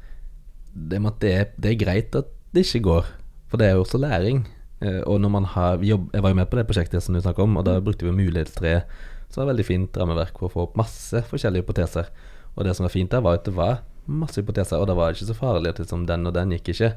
det, 0.70 0.98
det, 1.22 1.30
er 1.30 1.50
det, 1.56 1.72
er 1.72 1.78
greit 1.78 2.16
at 2.18 2.30
det 2.54 2.64
ikke 2.66 2.84
går, 2.86 3.12
for 3.50 3.60
det 3.60 3.68
er 3.68 3.78
jo 3.78 3.84
også 3.84 3.98
læring. 4.02 4.44
Eh, 4.80 5.02
og 5.06 5.20
når 5.20 5.28
man 5.28 5.44
har 5.44 5.82
jobb, 5.84 6.10
Jeg 6.14 6.22
var 6.22 6.30
jo 6.30 6.38
med 6.38 6.50
på 6.50 6.56
det 6.56 6.66
prosjektet 6.66 7.02
som 7.02 7.14
du 7.14 7.20
snakker 7.20 7.42
om, 7.42 7.56
og 7.56 7.66
da 7.66 7.78
mm. 7.78 7.84
brukte 7.84 8.06
vi 8.06 8.12
mulighetstre, 8.14 8.82
Det 9.30 9.36
var 9.36 9.46
veldig 9.46 9.66
fint 9.66 9.96
rammeverk 9.96 10.38
for 10.38 10.48
å 10.48 10.52
få 10.52 10.62
opp 10.66 10.76
masse 10.76 11.22
forskjellige 11.30 11.62
hypoteser. 11.62 12.08
Og 12.56 12.64
det 12.66 12.74
som 12.74 12.82
var 12.82 12.90
fint 12.90 13.10
der, 13.10 13.22
var 13.22 13.38
at 13.38 13.44
det 13.46 13.54
var 13.54 13.82
masse 14.10 14.40
hypoteser, 14.40 14.80
og 14.80 14.88
da 14.90 14.96
var 14.98 15.10
det 15.10 15.20
ikke 15.20 15.30
så 15.30 15.38
farlig 15.38 15.70
at 15.70 15.78
liksom, 15.78 16.06
den 16.06 16.26
og 16.26 16.34
den 16.34 16.50
gikk 16.56 16.72
ikke. 16.72 16.90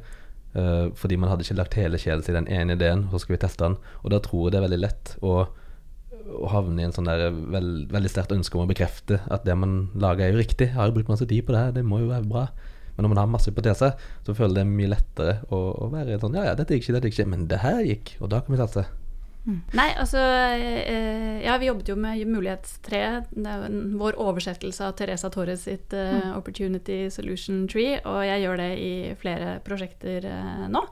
Uh, 0.54 0.94
fordi 1.00 1.18
man 1.18 1.32
hadde 1.32 1.46
ikke 1.46 1.58
lagt 1.58 1.76
hele 1.80 1.98
kjedet 1.98 2.30
i 2.30 2.38
den 2.38 2.48
ene 2.52 2.78
ideen, 2.78 3.08
så 3.10 3.22
skal 3.22 3.36
vi 3.36 3.42
teste 3.42 3.66
den. 3.66 3.78
Og 4.04 4.14
da 4.14 4.22
tror 4.22 4.48
jeg 4.48 4.54
det 4.54 4.62
er 4.62 4.68
veldig 4.68 4.82
lett 4.84 5.18
å 5.26 5.44
å 6.24 6.50
havne 6.52 6.82
i 6.82 6.86
en 6.88 6.94
sånn 6.96 7.08
der 7.08 7.34
veld, 7.52 7.90
veldig 7.92 8.12
sterkt 8.12 8.32
ønske 8.36 8.58
om 8.58 8.64
å 8.64 8.70
bekrefte 8.70 9.20
at 9.34 9.44
det 9.48 9.56
man 9.60 9.90
lager, 10.00 10.28
er 10.28 10.36
jo 10.36 10.40
riktig. 10.40 10.70
Jeg 10.70 10.78
har 10.78 10.90
jo 10.90 10.96
brukt 10.96 11.12
masse 11.12 11.28
tid 11.30 11.44
på 11.46 11.56
det 11.56 11.66
her, 11.66 11.76
det 11.76 11.84
må 11.88 12.00
jo 12.00 12.12
være 12.12 12.30
bra. 12.30 12.46
Men 12.96 13.06
når 13.06 13.14
man 13.14 13.22
har 13.24 13.32
masse 13.34 13.50
hypoteser, 13.50 13.96
så 14.26 14.36
føler 14.38 14.62
det 14.62 14.68
mye 14.70 14.92
lettere 14.92 15.40
å, 15.50 15.62
å 15.84 15.90
være 15.94 16.20
sånn 16.22 16.38
Ja, 16.38 16.46
ja, 16.52 16.58
dette 16.58 16.78
gikk 16.78 16.88
ikke, 16.88 16.98
dette 16.98 17.10
gikk 17.10 17.20
ikke, 17.20 17.32
men 17.34 17.48
det 17.50 17.64
her 17.64 17.82
gikk, 17.88 18.16
og 18.22 18.30
da 18.34 18.44
kan 18.44 18.54
vi 18.54 18.62
satse. 18.62 18.86
Mm. 19.44 19.60
Nei, 19.76 19.90
altså 20.00 20.22
eh, 20.24 21.42
Ja, 21.44 21.58
vi 21.60 21.68
jobbet 21.68 21.90
jo 21.92 21.98
med 22.00 22.22
Mulighetstre. 22.30 23.02
Det 23.32 23.56
er 23.56 23.76
vår 24.00 24.16
oversettelse 24.22 24.88
av 24.88 24.96
Teresa 25.00 25.32
Torres 25.34 25.66
sitt 25.68 25.94
uh, 25.96 26.14
mm. 26.16 26.32
Opportunity 26.38 27.02
Solution 27.12 27.66
Tree, 27.68 27.98
og 28.08 28.24
jeg 28.24 28.46
gjør 28.46 28.64
det 28.64 28.72
i 28.80 28.94
flere 29.20 29.58
prosjekter 29.66 30.30
uh, 30.30 30.66
nå. 30.72 30.88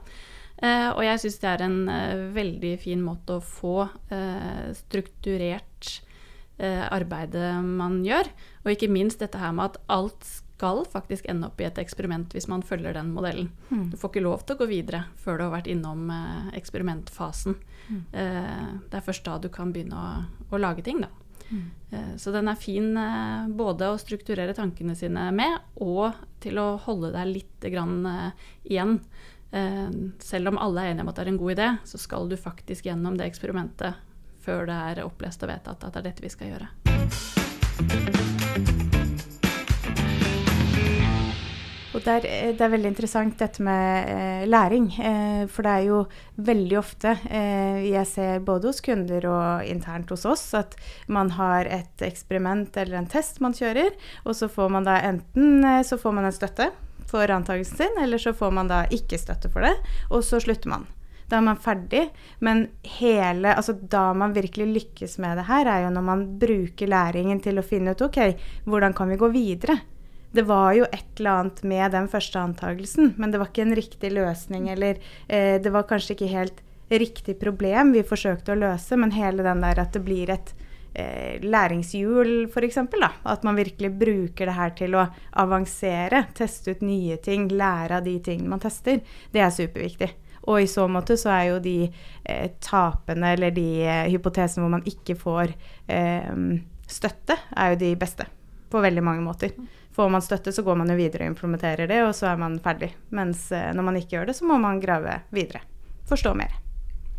Og 0.62 1.00
jeg 1.02 1.18
syns 1.18 1.40
det 1.42 1.48
er 1.50 1.62
en 1.64 1.78
veldig 2.36 2.76
fin 2.78 3.00
måte 3.02 3.34
å 3.34 3.42
få 3.42 3.88
strukturert 4.78 5.88
eh, 6.62 6.84
arbeidet 6.92 7.52
man 7.64 8.00
gjør. 8.06 8.30
Og 8.64 8.74
ikke 8.74 8.90
minst 8.92 9.22
dette 9.22 9.40
her 9.40 9.54
med 9.56 9.72
at 9.72 9.80
alt 9.92 10.28
skal 10.62 10.84
faktisk 10.86 11.26
ende 11.26 11.48
opp 11.50 11.60
i 11.60 11.66
et 11.66 11.78
eksperiment 11.82 12.30
hvis 12.36 12.46
man 12.46 12.62
følger 12.62 12.94
den 12.94 13.10
modellen. 13.10 13.48
Mm. 13.68 13.90
Du 13.90 13.96
får 13.98 14.12
ikke 14.12 14.22
lov 14.22 14.44
til 14.46 14.54
å 14.54 14.60
gå 14.60 14.68
videre 14.70 15.00
før 15.18 15.38
du 15.38 15.44
har 15.48 15.56
vært 15.56 15.70
innom 15.72 16.06
eh, 16.14 16.52
eksperimentfasen. 16.54 17.56
Mm. 17.88 18.02
Eh, 18.12 18.68
det 18.86 19.00
er 19.00 19.02
først 19.02 19.26
da 19.26 19.40
du 19.42 19.48
kan 19.50 19.72
begynne 19.74 19.98
å, 19.98 20.22
å 20.54 20.60
lage 20.62 20.84
ting, 20.86 21.02
da. 21.02 21.10
Mm. 21.50 21.64
Eh, 21.90 22.12
så 22.22 22.30
den 22.30 22.46
er 22.52 22.60
fin 22.62 22.94
eh, 22.94 23.50
både 23.50 23.90
å 23.90 23.98
strukturere 23.98 24.54
tankene 24.54 24.94
sine 24.94 25.26
med, 25.34 25.58
og 25.82 26.14
til 26.44 26.62
å 26.62 26.78
holde 26.86 27.10
deg 27.16 27.32
litt 27.32 27.66
grann, 27.74 28.06
eh, 28.06 28.30
igjen. 28.70 29.00
Eh, 29.50 29.90
selv 30.22 30.52
om 30.52 30.62
alle 30.62 30.86
er 30.86 30.92
enige 30.92 31.08
om 31.08 31.10
at 31.10 31.18
det 31.18 31.26
er 31.26 31.32
en 31.34 31.42
god 31.42 31.56
idé, 31.56 31.68
så 31.90 31.98
skal 31.98 32.30
du 32.30 32.38
faktisk 32.38 32.86
gjennom 32.86 33.18
det 33.18 33.26
eksperimentet 33.32 33.98
før 34.46 34.70
det 34.70 34.78
er 34.92 35.02
opplest 35.08 35.42
og 35.42 35.50
vedtatt 35.50 35.82
at 35.82 35.90
det 35.90 36.04
er 36.04 36.08
dette 36.12 36.22
vi 36.22 36.30
skal 36.30 36.54
gjøre. 36.54 36.70
Der, 42.06 42.26
eh, 42.26 42.52
det 42.56 42.64
er 42.64 42.72
veldig 42.72 42.90
interessant 42.92 43.38
dette 43.40 43.62
med 43.64 44.08
eh, 44.10 44.44
læring. 44.48 44.88
Eh, 44.98 45.42
for 45.50 45.66
det 45.66 45.72
er 45.72 45.86
jo 45.88 45.98
veldig 46.36 46.78
ofte 46.80 47.16
eh, 47.30 47.82
jeg 47.88 48.08
ser 48.10 48.44
både 48.46 48.70
hos 48.70 48.82
kunder 48.84 49.26
og 49.30 49.66
internt 49.68 50.10
hos 50.14 50.24
oss 50.28 50.44
at 50.58 50.76
man 51.12 51.32
har 51.38 51.68
et 51.70 52.06
eksperiment 52.06 52.76
eller 52.76 53.00
en 53.00 53.10
test 53.10 53.42
man 53.44 53.56
kjører, 53.56 53.92
og 54.24 54.36
så 54.38 54.50
får 54.52 54.72
man 54.72 54.88
da 54.88 54.98
enten 55.08 55.64
eh, 55.64 55.84
så 55.86 55.98
får 56.00 56.18
man 56.18 56.28
en 56.28 56.34
støtte 56.34 56.70
for 57.12 57.28
antakelsen 57.30 57.76
sin, 57.76 58.02
eller 58.02 58.18
så 58.18 58.32
får 58.34 58.50
man 58.56 58.70
da 58.70 58.84
ikke 58.90 59.20
støtte 59.20 59.50
for 59.52 59.64
det, 59.66 59.74
og 60.10 60.24
så 60.24 60.40
slutter 60.40 60.72
man. 60.72 60.88
Da 61.28 61.38
er 61.38 61.46
man 61.46 61.60
ferdig, 61.60 62.06
men 62.44 62.66
hele, 62.98 63.54
altså 63.56 63.72
da 63.72 64.10
man 64.16 64.34
virkelig 64.36 64.66
lykkes 64.68 65.16
med 65.22 65.38
det 65.40 65.46
her, 65.48 65.68
er 65.68 65.86
jo 65.86 65.94
når 65.94 66.04
man 66.04 66.26
bruker 66.40 66.90
læringen 66.92 67.40
til 67.40 67.60
å 67.60 67.64
finne 67.64 67.94
ut 67.94 68.04
ok, 68.04 68.20
hvordan 68.68 68.96
kan 68.96 69.12
vi 69.12 69.20
gå 69.20 69.30
videre? 69.32 69.78
Det 70.32 70.44
var 70.48 70.72
jo 70.76 70.86
et 70.88 71.20
eller 71.20 71.42
annet 71.42 71.62
med 71.68 71.92
den 71.92 72.08
første 72.08 72.40
antagelsen, 72.40 73.14
men 73.20 73.32
det 73.32 73.40
var 73.40 73.50
ikke 73.50 73.66
en 73.66 73.76
riktig 73.76 74.12
løsning, 74.14 74.70
eller 74.72 75.00
eh, 75.28 75.58
det 75.62 75.72
var 75.72 75.88
kanskje 75.88 76.16
ikke 76.16 76.32
helt 76.32 76.62
riktig 76.92 77.38
problem 77.40 77.92
vi 77.92 78.04
forsøkte 78.04 78.54
å 78.54 78.60
løse, 78.60 78.96
men 79.00 79.14
hele 79.16 79.44
den 79.44 79.62
der 79.64 79.80
at 79.80 79.92
det 79.96 80.02
blir 80.04 80.32
et 80.32 80.54
eh, 80.94 81.36
læringshjul, 81.44 82.48
f.eks. 82.48 82.80
At 82.80 83.44
man 83.44 83.58
virkelig 83.60 83.92
bruker 84.00 84.48
det 84.48 84.56
her 84.56 84.74
til 84.78 84.96
å 84.96 85.06
avansere, 85.44 86.26
teste 86.36 86.76
ut 86.76 86.84
nye 86.86 87.18
ting, 87.24 87.48
lære 87.52 88.00
av 88.00 88.08
de 88.08 88.18
tingene 88.24 88.54
man 88.54 88.62
tester. 88.62 89.00
Det 89.32 89.44
er 89.44 89.54
superviktig. 89.54 90.12
Og 90.50 90.64
i 90.64 90.70
så 90.70 90.88
måte 90.90 91.16
så 91.20 91.30
er 91.36 91.44
jo 91.52 91.60
de 91.62 91.76
eh, 91.86 92.48
tapene, 92.62 93.34
eller 93.36 93.54
de 93.54 93.66
eh, 93.84 94.08
hypotesene 94.10 94.64
hvor 94.64 94.72
man 94.74 94.88
ikke 94.88 95.16
får 95.18 95.54
eh, 95.86 96.32
støtte, 96.90 97.38
er 97.54 97.74
jo 97.74 97.82
de 97.84 97.92
beste. 98.00 98.26
På 98.72 98.80
veldig 98.82 99.04
mange 99.04 99.22
måter. 99.24 99.52
Får 99.92 100.08
man 100.08 100.24
støtte, 100.24 100.52
så 100.52 100.64
går 100.64 100.78
man 100.80 100.88
jo 100.88 100.96
videre 100.96 101.26
og 101.26 101.34
implementerer 101.34 101.90
det, 101.90 102.00
og 102.06 102.14
så 102.16 102.30
er 102.30 102.38
man 102.40 102.56
ferdig. 102.64 102.94
Mens 103.12 103.50
eh, 103.52 103.70
når 103.76 103.88
man 103.88 103.98
ikke 104.00 104.16
gjør 104.16 104.30
det, 104.30 104.36
så 104.38 104.48
må 104.48 104.56
man 104.60 104.80
grave 104.80 105.18
videre. 105.34 105.60
Forstå 106.08 106.32
mer. 106.38 106.54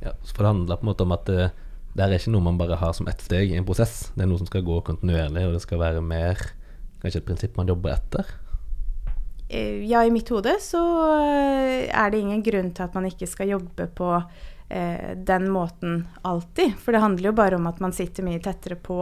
Ja, 0.02 0.16
For 0.26 0.42
det 0.42 0.50
handler 0.50 0.80
på 0.82 0.88
en 0.88 0.90
måte 0.90 1.06
om 1.06 1.14
at 1.16 1.30
uh, 1.30 1.52
det 1.94 2.04
er 2.04 2.16
ikke 2.18 2.34
noe 2.34 2.48
man 2.50 2.58
bare 2.58 2.80
har 2.82 2.96
som 2.98 3.08
ett 3.08 3.22
steg 3.22 3.54
i 3.54 3.60
en 3.60 3.68
prosess. 3.68 4.10
Det 4.16 4.26
er 4.26 4.30
noe 4.32 4.42
som 4.42 4.50
skal 4.50 4.66
gå 4.66 4.80
kontinuerlig, 4.88 5.46
og 5.48 5.54
det 5.56 5.62
skal 5.64 5.82
være 5.84 6.02
mer 6.02 6.42
kanskje 7.04 7.22
et 7.22 7.28
prinsipp 7.28 7.60
man 7.60 7.70
jobber 7.70 7.94
etter. 7.94 8.34
Eh, 9.54 9.86
ja, 9.86 10.06
i 10.06 10.12
mitt 10.12 10.30
hode 10.30 10.56
så 10.62 10.82
eh, 11.22 11.86
er 11.94 12.12
det 12.12 12.24
ingen 12.24 12.42
grunn 12.44 12.72
til 12.74 12.88
at 12.88 12.96
man 12.98 13.06
ikke 13.06 13.28
skal 13.30 13.52
jobbe 13.52 13.86
på 13.94 14.10
eh, 14.18 15.12
den 15.30 15.46
måten 15.54 16.08
alltid. 16.26 16.74
For 16.82 16.96
det 16.96 17.04
handler 17.04 17.30
jo 17.30 17.36
bare 17.38 17.60
om 17.60 17.68
at 17.70 17.82
man 17.84 17.94
sitter 17.94 18.26
mye 18.26 18.42
tettere 18.42 18.80
på 18.82 18.98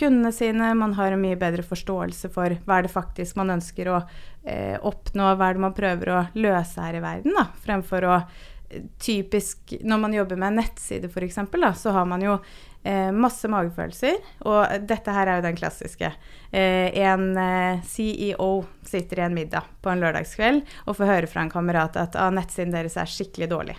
kundene 0.00 0.32
sine, 0.34 0.72
man 0.74 0.96
har 0.98 1.14
en 1.14 1.22
mye 1.22 1.38
bedre 1.38 1.62
forståelse 1.62 2.32
for 2.34 2.56
hva 2.66 2.80
er 2.80 2.88
det 2.88 2.94
faktisk 2.96 3.38
man 3.38 3.54
ønsker 3.54 3.92
å 3.92 4.00
eh, 4.42 4.74
oppnå, 4.82 5.36
hva 5.36 5.52
er 5.52 5.60
det 5.60 5.66
man 5.68 5.78
prøver 5.78 6.10
å 6.10 6.24
løse 6.34 6.82
her 6.82 6.98
i 6.98 7.04
verden, 7.04 7.38
da, 7.38 7.46
fremfor 7.62 8.08
å 8.08 8.16
eh, 8.18 8.40
Typisk 9.04 9.74
når 9.84 9.98
man 10.00 10.14
jobber 10.16 10.38
med 10.40 10.48
en 10.48 10.62
nettside 10.62 11.10
f.eks., 11.12 11.42
så 11.76 11.92
har 11.92 12.06
man 12.08 12.22
jo 12.24 12.38
eh, 12.84 13.10
masse 13.14 13.50
magefølelser. 13.50 14.18
Og 14.48 14.86
dette 14.88 15.14
her 15.14 15.28
er 15.28 15.40
jo 15.40 15.46
den 15.46 15.58
klassiske. 15.58 16.12
Eh, 16.50 16.90
en 17.04 17.30
eh, 17.38 17.84
CEO 17.86 18.50
sitter 18.88 19.22
i 19.22 19.26
en 19.26 19.36
middag 19.36 19.68
på 19.82 19.92
en 19.92 20.02
lørdagskveld 20.02 20.62
og 20.86 20.98
får 20.98 21.10
høre 21.14 21.30
fra 21.30 21.46
en 21.46 21.52
kamerat 21.52 21.98
at 22.00 22.18
ah, 22.18 22.32
nettsiden 22.34 22.74
deres 22.74 22.98
er 23.00 23.10
skikkelig 23.10 23.50
dårlig. 23.52 23.78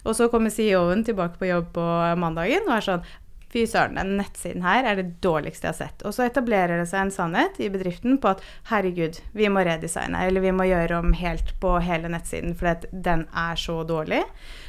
Og 0.00 0.14
så 0.16 0.30
kommer 0.32 0.52
CEO-en 0.52 1.02
tilbake 1.04 1.36
på 1.36 1.50
jobb 1.50 1.74
på 1.74 1.86
mandagen 2.16 2.64
og 2.68 2.76
er 2.78 2.86
sånn 2.86 3.02
Fy 3.50 3.64
søren, 3.66 3.96
den 3.98 4.12
nettsiden 4.20 4.62
her 4.62 4.86
er 4.86 5.00
det 5.00 5.16
dårligste 5.24 5.66
jeg 5.66 5.72
har 5.72 5.78
sett. 5.80 6.04
Og 6.06 6.14
så 6.14 6.28
etablerer 6.28 6.78
det 6.78 6.86
seg 6.86 7.02
en 7.02 7.12
sannhet 7.14 7.58
i 7.58 7.70
bedriften 7.72 8.20
på 8.22 8.30
at 8.30 8.44
herregud, 8.70 9.18
vi 9.34 9.48
må 9.50 9.64
redesigne, 9.66 10.22
eller 10.22 10.44
vi 10.44 10.52
må 10.54 10.68
gjøre 10.70 11.00
om 11.02 11.16
helt 11.18 11.50
på 11.62 11.74
hele 11.82 12.12
nettsiden, 12.12 12.54
for 12.54 12.86
den 12.92 13.26
er 13.34 13.58
så 13.58 13.80
dårlig. 13.88 14.22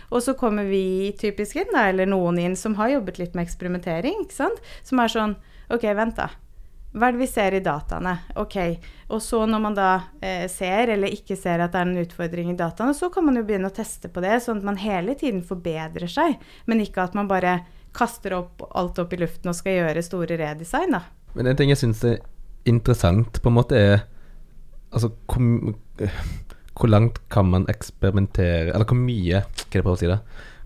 Og 0.09 0.25
så 0.25 0.33
kommer 0.37 0.65
vi 0.65 1.13
typisk 1.21 1.61
inn, 1.61 1.75
eller 1.77 2.09
noen 2.09 2.41
inn 2.41 2.57
som 2.57 2.73
har 2.81 2.95
jobbet 2.95 3.21
litt 3.21 3.37
med 3.37 3.45
eksperimentering, 3.45 4.23
ikke 4.25 4.41
sant? 4.41 4.63
som 4.81 5.03
er 5.03 5.13
sånn 5.13 5.37
OK, 5.71 5.85
vent, 5.95 6.17
da. 6.17 6.31
Hva 6.91 7.07
er 7.07 7.15
det 7.15 7.21
vi 7.21 7.27
ser 7.31 7.55
i 7.55 7.61
dataene? 7.63 8.17
Ok, 8.41 8.57
Og 9.13 9.21
så 9.23 9.45
når 9.47 9.61
man 9.63 9.75
da 9.77 9.91
eh, 10.19 10.47
ser 10.51 10.91
eller 10.91 11.13
ikke 11.13 11.37
ser 11.39 11.61
at 11.63 11.71
det 11.71 11.79
er 11.79 11.87
en 11.87 12.01
utfordring 12.01 12.49
i 12.51 12.57
dataene, 12.59 12.95
så 12.97 13.07
kan 13.13 13.23
man 13.29 13.37
jo 13.39 13.45
begynne 13.47 13.69
å 13.69 13.75
teste 13.75 14.09
på 14.11 14.23
det, 14.23 14.41
sånn 14.43 14.59
at 14.59 14.67
man 14.67 14.81
hele 14.81 15.15
tiden 15.15 15.45
forbedrer 15.47 16.11
seg. 16.11 16.41
Men 16.67 16.83
ikke 16.83 17.05
at 17.05 17.15
man 17.15 17.29
bare 17.31 17.61
kaster 17.95 18.35
opp 18.37 18.63
alt 18.77 18.99
opp 19.01 19.13
i 19.13 19.19
luften 19.21 19.51
og 19.51 19.57
skal 19.57 19.79
gjøre 19.79 20.03
store 20.05 20.37
redesign, 20.39 20.95
da. 20.95 21.03
Men 21.35 21.47
en 21.47 21.59
ting 21.59 21.71
jeg 21.71 21.79
syns 21.79 22.03
er 22.07 22.19
interessant, 22.67 23.41
på 23.41 23.51
en 23.51 23.59
måte, 23.59 23.77
er 23.77 24.07
Altså, 24.91 25.07
hvor, 25.31 25.71
hvor, 26.75 26.89
langt 26.91 27.21
kan 27.31 27.45
man 27.47 27.63
eksperimentere 27.71 28.73
Eller 28.73 28.83
hvor 28.83 28.97
mye, 28.99 29.39
hva 29.39 29.79
er 29.79 29.85
det 29.85 29.87
å 29.87 29.93
si 29.95 30.09
det, 30.09 30.17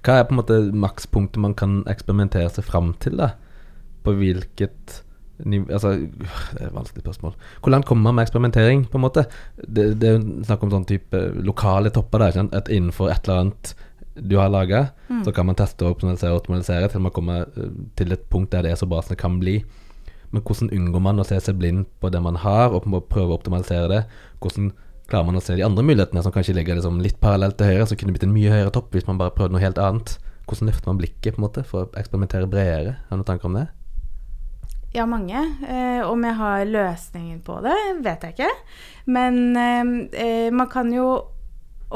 Hva 0.01 0.15
er 0.17 0.25
på 0.25 0.34
en 0.34 0.39
måte 0.39 0.58
makspunktet 0.74 1.44
man 1.44 1.53
kan 1.53 1.84
eksperimentere 1.86 2.50
seg 2.50 2.65
fram 2.65 2.96
til, 2.98 3.20
da? 3.22 3.36
På 4.01 4.15
hvilket 4.17 5.03
nivå 5.46 5.70
Altså, 5.70 5.94
det 6.00 6.62
er 6.62 6.72
et 6.72 6.74
vanskelig 6.74 7.03
spørsmål. 7.03 7.36
Hvor 7.62 7.75
langt 7.75 7.86
kommer 7.86 8.08
man 8.10 8.17
med 8.17 8.25
eksperimentering, 8.25 8.86
på 8.89 8.98
en 8.98 9.05
måte? 9.05 9.27
Det, 9.62 9.91
det 10.01 10.10
er 10.10 10.25
snakk 10.48 10.65
om 10.65 10.74
sånn 10.74 10.89
type 10.89 11.22
lokale 11.46 11.91
topper, 11.94 12.24
da, 12.24 12.32
ikke 12.32 12.41
sant? 12.41 12.55
At 12.58 12.72
innenfor 12.72 13.12
et 13.12 13.27
eller 13.27 13.44
annet 13.44 13.75
du 14.15 14.38
har 14.39 14.50
laga, 14.50 14.88
mm. 15.10 15.24
så 15.25 15.34
kan 15.36 15.48
man 15.50 15.57
teste 15.60 15.86
og 15.86 15.98
optimalisere 15.98 16.31
og 16.34 16.43
optimalisere 16.43 16.88
til 16.91 17.03
man 17.03 17.13
kommer 17.15 17.45
eh, 17.60 17.74
til 18.00 18.15
et 18.15 18.24
punkt 18.31 18.53
der 18.53 18.63
det 18.63 18.72
er 18.72 18.79
så 18.79 18.88
bra 18.88 19.01
som 19.03 19.15
det 19.15 19.22
kan 19.22 19.39
bli. 19.41 19.60
Men 20.31 20.43
hvordan 20.43 20.72
unngår 20.75 21.03
man 21.03 21.22
å 21.22 21.27
se 21.27 21.38
seg 21.43 21.60
blind 21.60 21.86
på 22.01 22.12
det 22.12 22.22
man 22.24 22.39
har, 22.41 22.74
og 22.74 22.88
prøve 23.10 23.31
å 23.31 23.38
optimalisere 23.38 23.88
det? 23.91 24.01
Hvordan 24.43 24.74
klarer 25.10 25.29
man 25.29 25.39
å 25.39 25.43
se 25.43 25.55
de 25.55 25.65
andre 25.65 25.86
mulighetene 25.86 26.24
som 26.25 26.34
kanskje 26.34 26.55
ligger 26.57 26.79
liksom 26.79 27.00
litt 27.03 27.19
parallelt 27.22 27.60
til 27.60 27.69
høyre, 27.69 27.86
så 27.88 27.98
kunne 27.98 28.12
det 28.12 28.17
blitt 28.17 28.27
en 28.29 28.36
mye 28.36 28.53
høyere 28.53 28.74
topp 28.74 28.95
hvis 28.95 29.07
man 29.10 29.19
bare 29.22 29.36
prøvde 29.36 29.55
noe 29.55 29.63
helt 29.63 29.81
annet? 29.81 30.17
Hvordan 30.45 30.69
løfter 30.69 30.91
man 30.91 31.00
blikket 31.01 31.36
på 31.36 31.41
en 31.41 31.48
måte 31.48 31.65
for 31.65 31.86
å 31.86 32.00
eksperimentere 32.00 32.50
bredere? 32.50 32.98
Har 33.07 33.17
du 33.17 33.22
noen 33.22 33.29
tanker 33.29 33.50
om 33.50 33.57
det? 33.60 33.67
Ja, 34.95 35.03
mange. 35.10 35.41
Eh, 35.67 36.01
om 36.07 36.22
jeg 36.24 36.38
har 36.39 36.67
løsningen 36.69 37.39
på 37.43 37.57
det, 37.65 37.75
vet 38.05 38.24
jeg 38.24 38.36
ikke. 38.38 38.51
Men 39.12 39.39
eh, 39.60 39.89
eh 40.24 40.51
man 40.55 40.69
kan 40.72 40.93
jo 40.93 41.10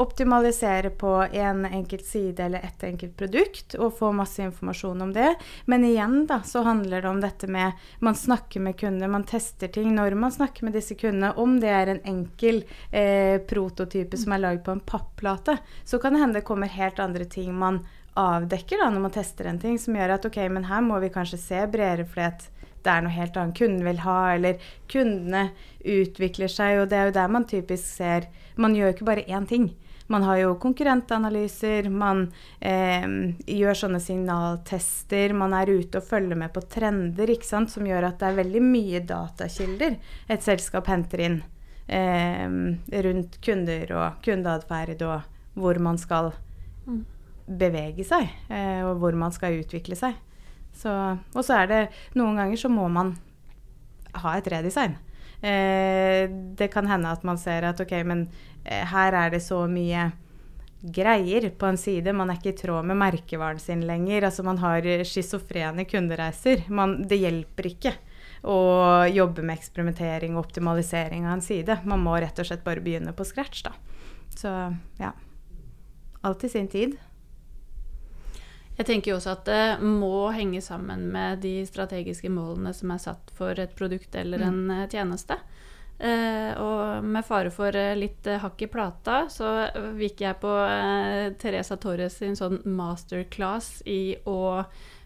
optimalisere 0.00 0.90
på 0.90 1.12
en 1.32 1.66
enkelt 1.66 2.06
side 2.06 2.44
eller 2.44 2.64
ett 2.64 2.84
enkelt 2.84 3.16
produkt 3.16 3.74
og 3.74 3.94
få 3.98 4.12
masse 4.16 4.42
informasjon 4.42 5.02
om 5.04 5.12
det. 5.12 5.34
Men 5.64 5.84
igjen 5.84 6.24
da, 6.26 6.40
så 6.46 6.62
handler 6.66 7.02
det 7.02 7.10
om 7.10 7.20
dette 7.20 7.48
med 7.50 7.72
man 7.98 8.16
snakker 8.16 8.64
med 8.64 8.78
kunder, 8.80 9.08
man 9.12 9.26
tester 9.28 9.68
ting. 9.68 9.94
Når 9.94 10.16
man 10.16 10.32
snakker 10.32 10.64
med 10.64 10.76
disse 10.78 10.96
kundene, 10.96 11.34
om 11.36 11.58
det 11.60 11.72
er 11.74 11.92
en 11.92 12.04
enkel 12.14 12.62
eh, 12.90 13.36
prototype 13.50 14.16
som 14.20 14.32
er 14.36 14.44
lagd 14.44 14.64
på 14.64 14.76
en 14.76 14.84
papplate, 14.84 15.58
så 15.84 16.00
kan 16.00 16.16
det 16.16 16.24
hende 16.24 16.40
det 16.40 16.48
kommer 16.48 16.72
helt 16.72 17.02
andre 17.02 17.28
ting 17.28 17.52
man 17.54 17.82
avdekker 18.18 18.80
da, 18.80 18.88
når 18.90 19.04
man 19.04 19.14
tester 19.14 19.46
en 19.46 19.60
ting, 19.60 19.76
som 19.78 19.94
gjør 19.96 20.16
at 20.16 20.24
ok, 20.26 20.40
men 20.50 20.66
her 20.66 20.80
må 20.82 20.98
vi 21.02 21.12
kanskje 21.12 21.38
se 21.40 21.60
bredere 21.70 22.08
flet 22.08 22.48
det 22.84 22.92
er 22.92 23.04
noe 23.04 23.12
helt 23.12 23.36
annet 23.36 23.58
kunden 23.58 23.84
vil 23.84 24.00
ha, 24.04 24.18
eller 24.36 24.70
kundene 24.90 25.50
utvikler 25.80 26.50
seg, 26.52 26.80
og 26.80 26.90
det 26.90 26.98
er 26.98 27.10
jo 27.10 27.16
der 27.18 27.32
man 27.32 27.48
typisk 27.48 27.84
ser 27.84 28.30
Man 28.56 28.74
gjør 28.76 28.90
jo 28.90 28.94
ikke 28.94 29.08
bare 29.08 29.24
én 29.24 29.46
ting. 29.48 29.70
Man 30.10 30.24
har 30.26 30.40
jo 30.40 30.56
konkurrentanalyser, 30.58 31.86
man 31.94 32.24
eh, 32.58 33.06
gjør 33.46 33.78
sånne 33.84 34.00
signaltester, 34.02 35.34
man 35.38 35.54
er 35.54 35.70
ute 35.70 36.00
og 36.00 36.08
følger 36.08 36.38
med 36.40 36.50
på 36.54 36.64
trender, 36.66 37.30
ikke 37.30 37.46
sant, 37.46 37.70
som 37.70 37.86
gjør 37.86 38.08
at 38.08 38.18
det 38.18 38.30
er 38.30 38.40
veldig 38.40 38.62
mye 38.64 39.02
datakilder 39.06 39.96
et 40.30 40.46
selskap 40.46 40.90
henter 40.90 41.22
inn 41.28 41.38
eh, 41.86 42.46
rundt 43.06 43.38
kunder 43.44 43.94
og 43.94 44.24
kundeatferd 44.26 45.06
og 45.06 45.60
hvor 45.60 45.78
man 45.82 45.98
skal 45.98 46.32
mm. 46.86 47.04
bevege 47.60 48.06
seg, 48.06 48.28
eh, 48.50 48.82
og 48.86 48.98
hvor 49.02 49.18
man 49.18 49.34
skal 49.34 49.60
utvikle 49.60 49.98
seg. 49.98 50.18
Så, 50.76 50.90
og 51.34 51.44
så 51.44 51.62
er 51.62 51.70
det 51.70 51.80
noen 52.18 52.38
ganger 52.38 52.58
så 52.60 52.70
må 52.72 52.86
man 52.90 53.16
ha 54.22 54.36
et 54.38 54.50
redesign. 54.50 54.96
Eh, 55.40 56.28
det 56.30 56.68
kan 56.72 56.88
hende 56.90 57.10
at 57.10 57.24
man 57.24 57.38
ser 57.40 57.64
at 57.68 57.80
ok, 57.80 57.94
men 58.04 58.26
her 58.64 59.16
er 59.16 59.32
det 59.32 59.42
så 59.44 59.64
mye 59.70 60.10
greier 60.80 61.50
på 61.50 61.66
en 61.66 61.78
side. 61.78 62.12
Man 62.16 62.30
er 62.30 62.38
ikke 62.40 62.54
i 62.54 62.60
tråd 62.60 62.86
med 62.88 62.98
merkevaren 63.00 63.60
sin 63.60 63.84
lenger. 63.86 64.24
Altså 64.28 64.44
man 64.46 64.60
har 64.62 64.86
schizofrene 65.04 65.84
kundereiser. 65.88 66.64
Man, 66.68 67.02
det 67.08 67.20
hjelper 67.20 67.70
ikke 67.72 67.94
å 68.40 68.56
jobbe 69.10 69.44
med 69.44 69.58
eksperimentering 69.58 70.36
og 70.36 70.46
optimalisering 70.46 71.26
av 71.26 71.36
en 71.36 71.44
side. 71.44 71.80
Man 71.84 72.00
må 72.04 72.16
rett 72.16 72.38
og 72.40 72.48
slett 72.48 72.64
bare 72.64 72.84
begynne 72.84 73.12
på 73.16 73.26
scratch, 73.28 73.64
da. 73.68 73.74
Så 74.32 74.54
ja. 75.00 75.12
Alt 76.24 76.44
i 76.44 76.52
sin 76.52 76.68
tid. 76.68 76.96
Jeg 78.80 78.86
tenker 78.88 79.12
jo 79.12 79.18
også 79.18 79.34
at 79.34 79.44
det 79.44 79.64
må 79.84 80.30
henge 80.32 80.62
sammen 80.64 81.10
med 81.12 81.42
de 81.44 81.58
strategiske 81.68 82.30
målene 82.32 82.72
som 82.72 82.92
er 82.94 83.02
satt 83.02 83.32
for 83.36 83.58
et 83.60 83.74
produkt 83.76 84.14
eller 84.16 84.40
en 84.46 84.62
mm. 84.70 84.86
tjeneste. 84.92 85.36
Eh, 86.00 86.52
og 86.56 87.04
med 87.04 87.26
fare 87.28 87.50
for 87.52 87.76
eh, 87.76 87.96
litt 87.98 88.24
eh, 88.26 88.40
hakk 88.40 88.62
i 88.64 88.70
plata, 88.72 89.24
så 89.28 89.50
gikk 90.00 90.24
jeg 90.24 90.38
på 90.40 90.54
Teresa 91.42 91.76
Torres 91.80 92.16
sin 92.22 92.38
sånn 92.38 92.62
masterclass 92.64 93.82
i 93.84 94.16
å 94.24 94.40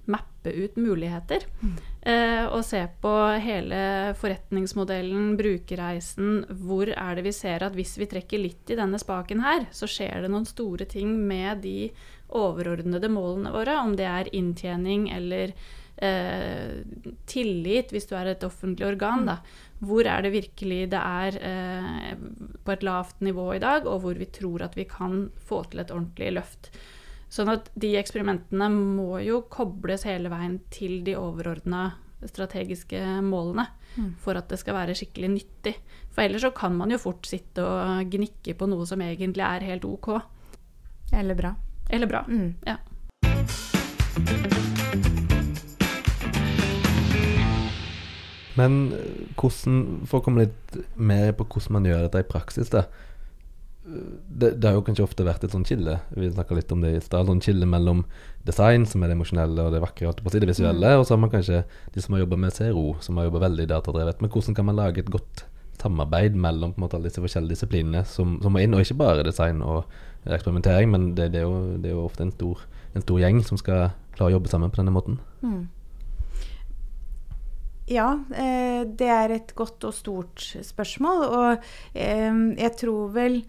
mappe 0.05 0.51
ut 0.53 0.77
muligheter. 0.77 1.45
Mm. 1.63 1.77
Eh, 2.01 2.45
og 2.47 2.65
se 2.65 2.83
på 3.01 3.13
hele 3.41 3.79
forretningsmodellen, 4.21 5.37
brukerreisen. 5.41 6.45
Hvor 6.65 6.91
er 6.93 7.17
det 7.17 7.25
vi 7.25 7.33
ser 7.33 7.65
at 7.65 7.77
hvis 7.77 7.97
vi 8.01 8.09
trekker 8.11 8.43
litt 8.43 8.71
i 8.71 8.79
denne 8.79 9.01
spaken 9.01 9.41
her, 9.45 9.65
så 9.73 9.89
skjer 9.91 10.25
det 10.25 10.33
noen 10.33 10.49
store 10.49 10.87
ting 10.91 11.17
med 11.27 11.65
de 11.65 11.89
overordnede 12.35 13.09
målene 13.13 13.55
våre, 13.55 13.79
om 13.81 13.95
det 13.97 14.07
er 14.11 14.33
inntjening 14.37 15.09
eller 15.15 15.55
eh, 15.97 16.83
tillit, 17.31 17.93
hvis 17.95 18.09
du 18.11 18.17
er 18.19 18.35
et 18.35 18.45
offentlig 18.45 18.89
organ. 18.93 19.25
da. 19.31 19.41
Hvor 19.85 20.07
er 20.09 20.25
det 20.25 20.35
virkelig 20.35 20.81
det 20.93 21.01
er 21.01 21.39
eh, 21.45 22.13
på 22.65 22.75
et 22.75 22.85
lavt 22.87 23.21
nivå 23.25 23.51
i 23.57 23.63
dag, 23.63 23.89
og 23.91 24.05
hvor 24.05 24.19
vi 24.19 24.29
tror 24.33 24.67
at 24.67 24.77
vi 24.79 24.87
kan 24.89 25.29
få 25.49 25.63
til 25.71 25.85
et 25.85 25.93
ordentlig 25.95 26.35
løft. 26.39 26.71
Sånn 27.35 27.51
at 27.51 27.71
de 27.81 27.97
eksperimentene 27.99 28.69
må 28.71 29.19
jo 29.25 29.43
kobles 29.51 30.07
hele 30.07 30.31
veien 30.31 30.61
til 30.75 31.01
de 31.07 31.17
overordna 31.19 31.89
strategiske 32.25 33.01
målene 33.27 33.67
mm. 33.97 34.15
for 34.23 34.39
at 34.39 34.49
det 34.49 34.61
skal 34.63 34.79
være 34.79 34.97
skikkelig 34.97 35.33
nyttig. 35.35 35.75
For 36.15 36.25
ellers 36.25 36.47
så 36.47 36.53
kan 36.57 36.77
man 36.79 36.95
jo 36.95 37.03
fort 37.03 37.27
sitte 37.29 37.65
og 37.65 38.15
gnikke 38.15 38.57
på 38.59 38.71
noe 38.71 38.87
som 38.89 39.03
egentlig 39.05 39.45
er 39.47 39.69
helt 39.73 39.89
OK. 39.89 40.15
Eller 41.13 41.39
bra. 41.39 41.55
Eller 41.91 42.11
bra, 42.11 42.25
mm. 42.29 42.55
ja. 42.65 42.79
Men 48.59 48.93
eh, 48.97 49.25
hvordan, 49.41 49.81
for 50.11 50.21
å 50.21 50.27
komme 50.27 50.45
litt 50.47 50.79
mer 50.97 51.33
på 51.37 51.47
hvordan 51.47 51.79
man 51.79 51.89
gjør 51.91 52.07
dette 52.07 52.23
i 52.25 52.29
praksis, 52.29 52.73
da. 52.75 52.87
Det, 53.85 54.55
det, 54.57 54.65
har 54.65 54.79
jo 54.79 54.85
kanskje 54.87 55.05
ofte 55.05 55.27
vært 55.27 55.43
et 55.45 55.53
sånt 55.53 55.69
skille 55.69 55.99
vi 56.17 56.31
snakka 56.33 56.57
litt 56.57 56.71
om 56.73 56.81
det 56.81 56.95
i 56.97 57.01
stad, 57.05 57.29
sånn 57.29 57.43
skille 57.45 57.67
mellom 57.69 58.01
design, 58.49 58.87
som 58.89 59.03
er 59.05 59.11
det 59.13 59.19
emosjonelle 59.19 59.67
og 59.67 59.75
det 59.75 59.83
vakre, 59.83 60.09
og 60.09 60.23
det 60.33 60.49
visuelle, 60.49 60.95
mm. 60.95 61.03
og 61.03 61.05
så 61.05 61.13
har 61.13 61.21
man 61.21 61.33
kanskje 61.35 61.61
de 61.93 62.05
som 62.05 62.17
har 62.17 62.23
jobba 62.25 62.39
med 62.41 62.57
CRO, 62.57 62.87
som 63.05 63.21
har 63.21 63.29
jobba 63.29 63.45
veldig 63.45 63.67
datadrevet. 63.75 64.25
Men 64.25 64.33
hvordan 64.33 64.57
kan 64.57 64.71
man 64.71 64.81
lage 64.81 65.05
et 65.05 65.13
godt 65.13 65.45
samarbeid 65.85 66.35
mellom 66.35 66.73
på 66.73 66.81
en 66.81 66.87
måte 66.87 66.97
alle 66.97 67.11
disse 67.11 67.21
forskjellige 67.21 67.59
disiplinene 67.59 68.05
som, 68.09 68.39
som 68.43 68.55
må 68.55 68.63
inn, 68.65 68.75
og 68.77 68.85
ikke 68.85 68.97
bare 69.03 69.27
design 69.27 69.61
og 69.61 69.85
eksperimentering, 70.25 70.91
men 70.91 71.11
det, 71.19 71.31
det, 71.35 71.43
er, 71.43 71.49
jo, 71.49 71.77
det 71.77 71.91
er, 71.91 71.97
jo, 71.97 72.07
ofte 72.09 72.25
en 72.25 72.33
stor, 72.33 72.63
en 72.95 73.05
stor, 73.05 73.21
gjeng 73.21 73.43
som 73.45 73.61
skal 73.61 73.91
klare 74.17 74.33
å 74.33 74.37
jobbe 74.39 74.53
sammen 74.53 74.73
på 74.73 74.81
denne 74.81 74.95
måten. 74.95 75.19
Mm. 75.45 75.67
Ja, 77.87 78.25
eh, 78.33 78.87
det 78.89 79.09
er 79.13 79.33
et 79.35 79.51
godt 79.57 79.85
og 79.85 79.95
stort 79.97 80.45
spørsmål. 80.65 81.25
Og 81.25 81.67
eh, 81.93 82.39
jeg 82.61 82.77
tror 82.81 83.11
vel 83.17 83.43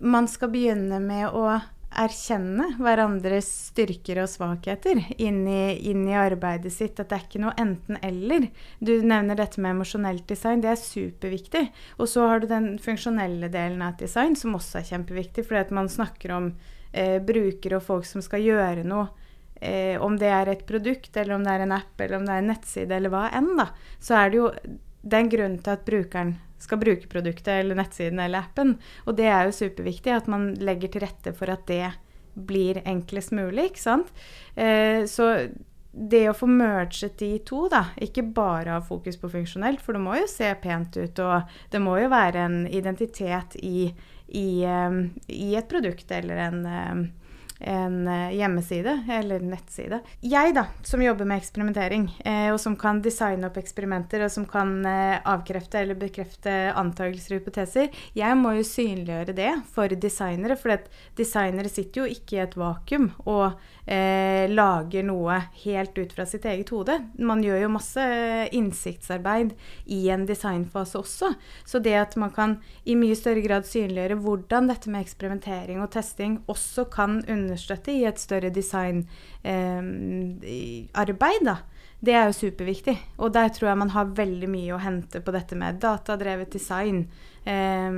man 0.00 0.26
skal 0.30 0.50
begynne 0.50 0.98
med 1.04 1.28
å 1.36 1.60
erkjenne 1.90 2.68
hverandres 2.78 3.48
styrker 3.70 4.20
og 4.22 4.28
svakheter 4.30 5.00
inn 5.18 5.42
i, 5.50 5.74
inn 5.90 6.04
i, 6.06 6.14
arbeidet 6.18 6.72
sitt. 6.74 6.98
At 7.02 7.10
det 7.10 7.18
er 7.18 7.24
ikke 7.26 7.42
noe 7.42 7.54
enten-eller. 7.60 8.48
Du 8.78 8.92
nevner 9.02 9.38
dette 9.38 9.62
med 9.62 9.74
emosjonelt 9.76 10.26
design. 10.30 10.62
Det 10.64 10.72
er 10.72 10.80
superviktig. 10.80 11.64
Og 11.98 12.10
så 12.10 12.26
har 12.30 12.42
du 12.42 12.50
den 12.50 12.72
funksjonelle 12.82 13.50
delen 13.52 13.82
av 13.86 13.98
design, 14.02 14.38
som 14.38 14.54
også 14.58 14.80
er 14.80 14.90
kjempeviktig. 14.92 15.46
Fordi 15.46 15.64
at 15.66 15.74
man 15.74 15.90
snakker 15.90 16.34
om 16.34 16.52
eh, 16.92 17.18
brukere 17.22 17.78
og 17.78 17.86
folk 17.86 18.08
som 18.08 18.24
skal 18.24 18.46
gjøre 18.46 18.86
noe 18.86 19.10
eh, 19.60 19.96
om 20.02 20.18
det 20.20 20.30
er 20.32 20.52
et 20.52 20.66
produkt, 20.68 21.14
eller 21.16 21.36
om 21.36 21.46
det 21.46 21.54
er 21.54 21.64
en 21.66 21.78
app, 21.78 21.94
eller 21.98 22.18
om 22.18 22.28
det 22.28 22.36
er 22.36 22.44
en 22.44 22.52
nettside, 22.52 22.96
eller 22.96 23.12
hva 23.12 23.26
enn, 23.36 23.52
da, 23.60 23.70
så 24.02 24.20
er 24.20 24.30
det 24.30 24.40
jo 24.40 24.52
den 25.00 25.32
grunnen 25.32 25.60
til 25.64 25.76
at 25.76 25.86
brukeren 25.86 26.36
skal 26.60 26.80
bruke 26.80 27.08
produktet 27.08 27.54
eller 27.54 27.78
nettsiden 27.78 28.20
eller 28.20 28.44
appen. 28.44 28.74
Og 29.08 29.16
det 29.16 29.30
er 29.32 29.48
jo 29.48 29.56
superviktig 29.56 30.12
at 30.12 30.28
man 30.28 30.50
legger 30.60 30.92
til 30.92 31.04
rette 31.06 31.32
for 31.36 31.52
at 31.52 31.64
det 31.70 31.86
blir 32.34 32.82
enklest 32.84 33.32
mulig, 33.32 33.70
ikke 33.70 33.82
sant. 33.82 34.12
Eh, 34.54 35.06
så 35.08 35.32
det 35.90 36.22
å 36.30 36.36
få 36.36 36.46
merget 36.46 37.18
de 37.18 37.32
to, 37.46 37.64
da, 37.72 37.88
ikke 38.00 38.22
bare 38.34 38.76
ha 38.76 38.82
fokus 38.84 39.18
på 39.18 39.30
funksjonelt, 39.32 39.82
for 39.82 39.96
det 39.96 40.02
må 40.04 40.14
jo 40.20 40.28
se 40.30 40.52
pent 40.62 40.96
ut, 41.00 41.22
og 41.24 41.54
det 41.72 41.80
må 41.82 41.96
jo 41.98 42.12
være 42.12 42.44
en 42.46 42.60
identitet 42.70 43.56
i, 43.58 43.88
i, 44.28 44.50
um, 44.66 45.02
i 45.26 45.54
et 45.58 45.68
produkt 45.70 46.12
eller 46.14 46.44
en 46.46 46.60
um, 46.62 47.02
en 47.60 48.08
eh, 48.08 48.32
hjemmeside 48.38 49.04
eller 49.08 49.40
nettside. 49.44 50.00
Jeg, 50.20 50.54
da, 50.56 50.66
som 50.86 51.02
jobber 51.02 51.28
med 51.28 51.40
eksperimentering, 51.40 52.06
eh, 52.24 52.48
og 52.52 52.60
som 52.60 52.76
kan 52.80 53.02
designe 53.04 53.50
opp 53.50 53.58
eksperimenter, 53.60 54.24
og 54.24 54.32
som 54.32 54.46
kan 54.48 54.78
eh, 54.88 55.18
avkrefte 55.28 55.82
eller 55.82 55.98
bekrefte 56.00 56.54
antakelser 56.72 57.36
og 57.36 57.42
hypoteser, 57.42 58.00
jeg 58.16 58.38
må 58.40 58.54
jo 58.56 58.66
synliggjøre 58.66 59.36
det 59.36 59.50
for 59.74 59.92
designere. 59.92 60.56
For 60.60 60.80
designere 61.18 61.72
sitter 61.72 62.04
jo 62.04 62.08
ikke 62.08 62.38
i 62.38 62.42
et 62.46 62.56
vakuum 62.60 63.10
og 63.28 63.60
eh, 63.84 64.48
lager 64.48 65.04
noe 65.06 65.42
helt 65.64 65.98
ut 66.00 66.16
fra 66.16 66.26
sitt 66.28 66.48
eget 66.48 66.72
hode. 66.72 66.96
Man 67.20 67.44
gjør 67.44 67.66
jo 67.66 67.72
masse 67.76 68.08
innsiktsarbeid 68.56 69.52
i 69.92 70.02
en 70.14 70.24
designfase 70.28 70.96
også. 71.00 71.34
Så 71.68 71.82
det 71.84 71.96
at 72.00 72.16
man 72.20 72.32
kan 72.32 72.56
i 72.88 72.96
mye 72.96 73.18
større 73.18 73.44
grad 73.44 73.68
synliggjøre 73.68 74.20
hvordan 74.24 74.72
dette 74.72 74.92
med 74.92 75.04
eksperimentering 75.04 75.84
og 75.84 75.92
testing 75.92 76.40
også 76.48 76.88
kan 76.90 77.20
understøtte 77.20 77.49
i 77.54 78.04
et 78.08 78.18
større 78.18 78.50
designarbeid, 78.50 79.04
eh, 80.94 81.44
da. 81.44 81.56
Det 82.00 82.14
er 82.16 82.30
jo 82.30 82.36
superviktig. 82.36 82.96
Og 83.20 83.32
der 83.32 83.48
tror 83.52 83.68
jeg 83.68 83.78
man 83.78 83.92
har 83.92 84.14
veldig 84.16 84.48
mye 84.48 84.72
å 84.72 84.80
hente 84.80 85.20
på 85.20 85.32
dette 85.32 85.56
med 85.56 85.80
datadrevet 85.82 86.52
design, 86.52 87.08
eh, 87.44 87.90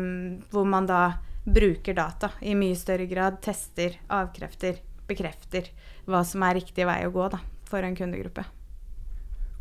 hvor 0.50 0.64
man 0.66 0.86
da 0.86 1.12
bruker 1.44 1.94
data 1.94 2.30
i 2.42 2.54
mye 2.54 2.76
større 2.78 3.06
grad, 3.10 3.40
tester, 3.42 3.98
avkrefter, 4.10 4.78
bekrefter 5.08 5.70
hva 6.06 6.22
som 6.26 6.42
er 6.46 6.60
riktig 6.60 6.86
vei 6.86 7.02
å 7.06 7.14
gå 7.14 7.28
da, 7.32 7.40
for 7.68 7.82
en 7.82 7.96
kundegruppe. 7.98 8.44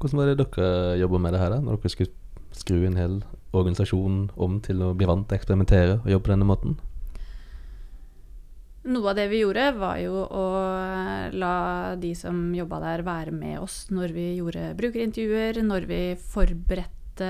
Hvordan 0.02 0.18
var 0.18 0.32
det 0.32 0.42
dere 0.42 0.98
jobba 0.98 1.20
med 1.22 1.36
det 1.36 1.42
her, 1.42 1.54
da, 1.54 1.62
når 1.62 1.78
dere 1.78 1.94
skulle 1.94 2.58
skru 2.58 2.80
en 2.88 2.98
hel 2.98 3.20
organisasjon 3.54 4.24
om 4.42 4.58
til 4.64 4.82
å 4.82 4.94
bli 4.98 5.10
vant 5.10 5.28
til 5.28 5.38
å 5.38 5.42
eksperimentere 5.42 6.00
og 6.02 6.10
jobbe 6.10 6.28
på 6.28 6.34
denne 6.34 6.50
måten? 6.50 6.80
Noe 8.82 9.12
av 9.12 9.18
det 9.18 9.28
vi 9.30 9.44
gjorde, 9.44 9.68
var 9.78 10.00
jo 10.02 10.24
å 10.26 10.46
la 11.38 11.58
de 12.02 12.16
som 12.18 12.48
jobba 12.58 12.80
der, 12.82 13.04
være 13.06 13.34
med 13.36 13.60
oss 13.62 13.84
når 13.94 14.16
vi 14.16 14.26
gjorde 14.40 14.72
brukerintervjuer, 14.80 15.60
når 15.62 15.86
vi 15.86 16.00
forberedte 16.18 17.28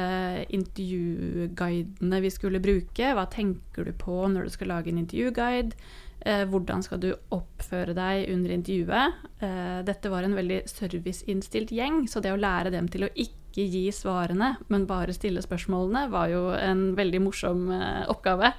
intervjuguidene 0.56 2.22
vi 2.24 2.32
skulle 2.32 2.62
bruke. 2.64 3.10
Hva 3.18 3.26
tenker 3.28 3.90
du 3.90 3.92
på 4.00 4.22
når 4.32 4.48
du 4.48 4.54
skal 4.56 4.72
lage 4.72 4.94
en 4.94 5.02
intervjuguide? 5.04 5.76
Eh, 6.22 6.46
hvordan 6.48 6.86
skal 6.86 7.02
du 7.02 7.10
oppføre 7.34 7.98
deg 7.98 8.30
under 8.32 8.56
intervjuet? 8.56 9.28
Eh, 9.44 9.82
dette 9.84 10.12
var 10.14 10.24
en 10.24 10.38
veldig 10.38 10.62
serviceinnstilt 10.70 11.74
gjeng, 11.76 12.06
så 12.08 12.24
det 12.24 12.32
å 12.32 12.40
lære 12.40 12.72
dem 12.72 12.88
til 12.94 13.08
å 13.08 13.12
ikke 13.12 13.66
gi 13.68 13.88
svarene, 13.92 14.54
men 14.72 14.88
bare 14.88 15.18
stille 15.18 15.44
spørsmålene, 15.44 16.08
var 16.14 16.32
jo 16.32 16.46
en 16.56 16.92
veldig 16.96 17.24
morsom 17.26 17.68
eh, 17.76 18.06
oppgave. 18.14 18.54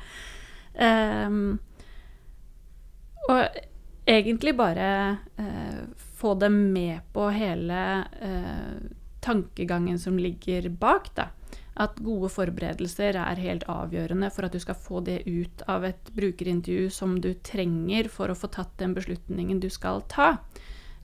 Ehm, 0.75 1.61
og 3.29 3.61
egentlig 4.09 4.57
bare 4.59 4.89
eh, 5.39 5.85
få 6.19 6.35
dem 6.41 6.73
med 6.73 7.05
på 7.15 7.29
hele 7.31 7.83
eh, 8.21 8.91
tankegangen 9.23 9.99
som 9.99 10.19
ligger 10.19 10.69
bak, 10.69 11.13
da 11.15 11.31
at 11.81 11.97
gode 12.05 12.29
forberedelser 12.33 13.17
er 13.17 13.41
helt 13.41 13.65
avgjørende 13.71 14.29
for 14.35 14.47
at 14.47 14.53
du 14.53 14.61
skal 14.61 14.77
få 14.77 15.01
det 15.07 15.23
ut 15.25 15.65
av 15.73 15.87
et 15.89 16.11
brukerintervju 16.17 16.91
som 16.93 17.17
du 17.21 17.33
trenger 17.45 18.11
for 18.13 18.33
å 18.33 18.37
få 18.37 18.51
tatt 18.53 18.75
den 18.81 18.93
beslutningen 18.97 19.61
du 19.63 19.71
skal 19.73 20.05
ta. 20.13 20.37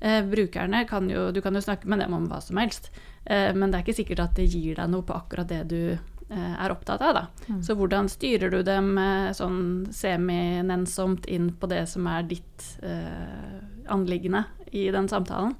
Eh, 0.00 0.20
brukerne 0.22 0.84
kan 0.88 1.08
jo, 1.10 1.30
Du 1.32 1.40
kan 1.40 1.54
jo 1.54 1.64
snakke 1.64 1.88
med 1.88 2.00
dem 2.00 2.14
om 2.14 2.28
hva 2.28 2.40
som 2.44 2.60
helst, 2.60 2.90
eh, 3.24 3.54
men 3.54 3.70
det 3.70 3.78
er 3.78 3.86
ikke 3.86 4.00
sikkert 4.02 4.20
at 4.20 4.36
det 4.36 4.46
gir 4.52 4.76
deg 4.76 4.90
noe 4.90 5.02
på 5.02 5.16
akkurat 5.16 5.48
det 5.48 5.64
du 5.68 5.98
er 6.36 6.72
opptatt 6.74 7.02
av. 7.02 7.14
Da. 7.16 7.24
Mm. 7.48 7.62
Så 7.64 7.76
hvordan 7.78 8.08
styrer 8.12 8.52
du 8.52 8.60
dem 8.66 8.92
eh, 9.00 9.30
sånn 9.36 9.88
seminensomt 9.94 11.26
inn 11.26 11.52
på 11.56 11.70
det 11.70 11.86
som 11.88 12.08
er 12.10 12.26
ditt 12.28 12.66
eh, 12.84 13.60
anliggende 13.88 14.44
i 14.76 14.88
den 14.92 15.08
samtalen? 15.08 15.54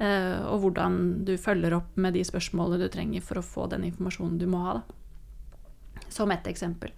Eh, 0.00 0.38
og 0.48 0.64
hvordan 0.64 1.24
du 1.28 1.36
følger 1.38 1.76
opp 1.76 1.98
med 2.00 2.16
de 2.16 2.24
spørsmålene 2.24 2.86
du 2.86 2.92
trenger 2.92 3.24
for 3.24 3.40
å 3.40 3.44
få 3.44 3.68
den 3.70 3.84
informasjonen 3.90 4.38
du 4.40 4.46
må 4.48 4.64
ha. 4.64 4.80
Da. 4.80 6.08
Som 6.08 6.32
ett 6.32 6.48
eksempel. 6.50 6.94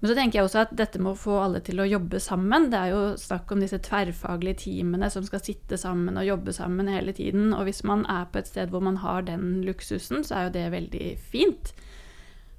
Men 0.00 0.10
så 0.10 0.16
tenker 0.16 0.38
jeg 0.38 0.46
også 0.46 0.62
at 0.66 0.72
dette 0.76 1.00
med 1.00 1.14
å 1.14 1.18
få 1.18 1.38
alle 1.40 1.60
til 1.64 1.80
å 1.80 1.86
jobbe 1.88 2.18
sammen 2.20 2.66
Det 2.68 2.78
er 2.78 2.90
jo 2.92 3.00
snakk 3.16 3.52
om 3.52 3.62
disse 3.62 3.78
tverrfaglige 3.80 4.60
teamene 4.66 5.08
som 5.12 5.24
skal 5.24 5.40
sitte 5.40 5.78
sammen 5.80 6.20
og 6.20 6.26
jobbe 6.26 6.52
sammen 6.52 6.90
hele 6.92 7.14
tiden. 7.16 7.54
Og 7.56 7.64
hvis 7.68 7.82
man 7.88 8.04
er 8.12 8.28
på 8.28 8.42
et 8.42 8.50
sted 8.50 8.72
hvor 8.72 8.84
man 8.84 9.00
har 9.04 9.24
den 9.28 9.62
luksusen, 9.64 10.24
så 10.24 10.36
er 10.36 10.48
jo 10.48 10.56
det 10.58 10.66
veldig 10.76 11.10
fint. 11.32 11.72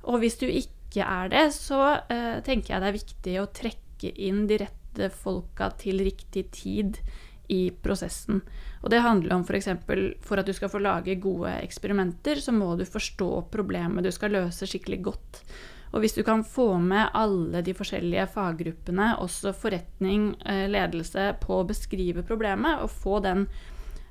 Og 0.08 0.22
hvis 0.24 0.40
du 0.40 0.48
ikke 0.48 1.04
er 1.04 1.32
det, 1.34 1.46
så 1.56 1.82
uh, 2.00 2.38
tenker 2.46 2.74
jeg 2.74 2.84
det 2.84 2.90
er 2.90 3.00
viktig 3.00 3.38
å 3.42 3.50
trekke 3.52 4.14
inn 4.28 4.46
de 4.50 4.62
rette 4.64 5.10
folka 5.14 5.70
til 5.78 6.02
riktig 6.06 6.48
tid 6.56 7.00
i 7.54 7.70
prosessen. 7.84 8.42
Og 8.84 8.92
det 8.92 9.04
handler 9.04 9.38
om 9.38 9.46
f.eks. 9.46 9.70
For, 9.88 10.04
for 10.26 10.42
at 10.42 10.48
du 10.48 10.54
skal 10.56 10.72
få 10.72 10.82
lage 10.84 11.18
gode 11.24 11.54
eksperimenter, 11.62 12.42
så 12.44 12.54
må 12.56 12.74
du 12.80 12.86
forstå 12.88 13.30
problemet 13.54 14.06
du 14.06 14.12
skal 14.16 14.36
løse 14.36 14.68
skikkelig 14.68 15.02
godt. 15.08 15.42
Og 15.96 16.04
hvis 16.04 16.18
du 16.18 16.24
kan 16.28 16.44
få 16.44 16.74
med 16.84 17.14
alle 17.16 17.62
de 17.64 17.76
forskjellige 17.76 18.28
faggruppene, 18.34 19.14
også 19.24 19.54
forretning, 19.56 20.34
eh, 20.46 20.66
ledelse, 20.72 21.30
på 21.44 21.62
å 21.62 21.68
beskrive 21.68 22.26
problemet, 22.28 22.84
og 22.84 22.92
få 22.92 23.22
den 23.24 23.46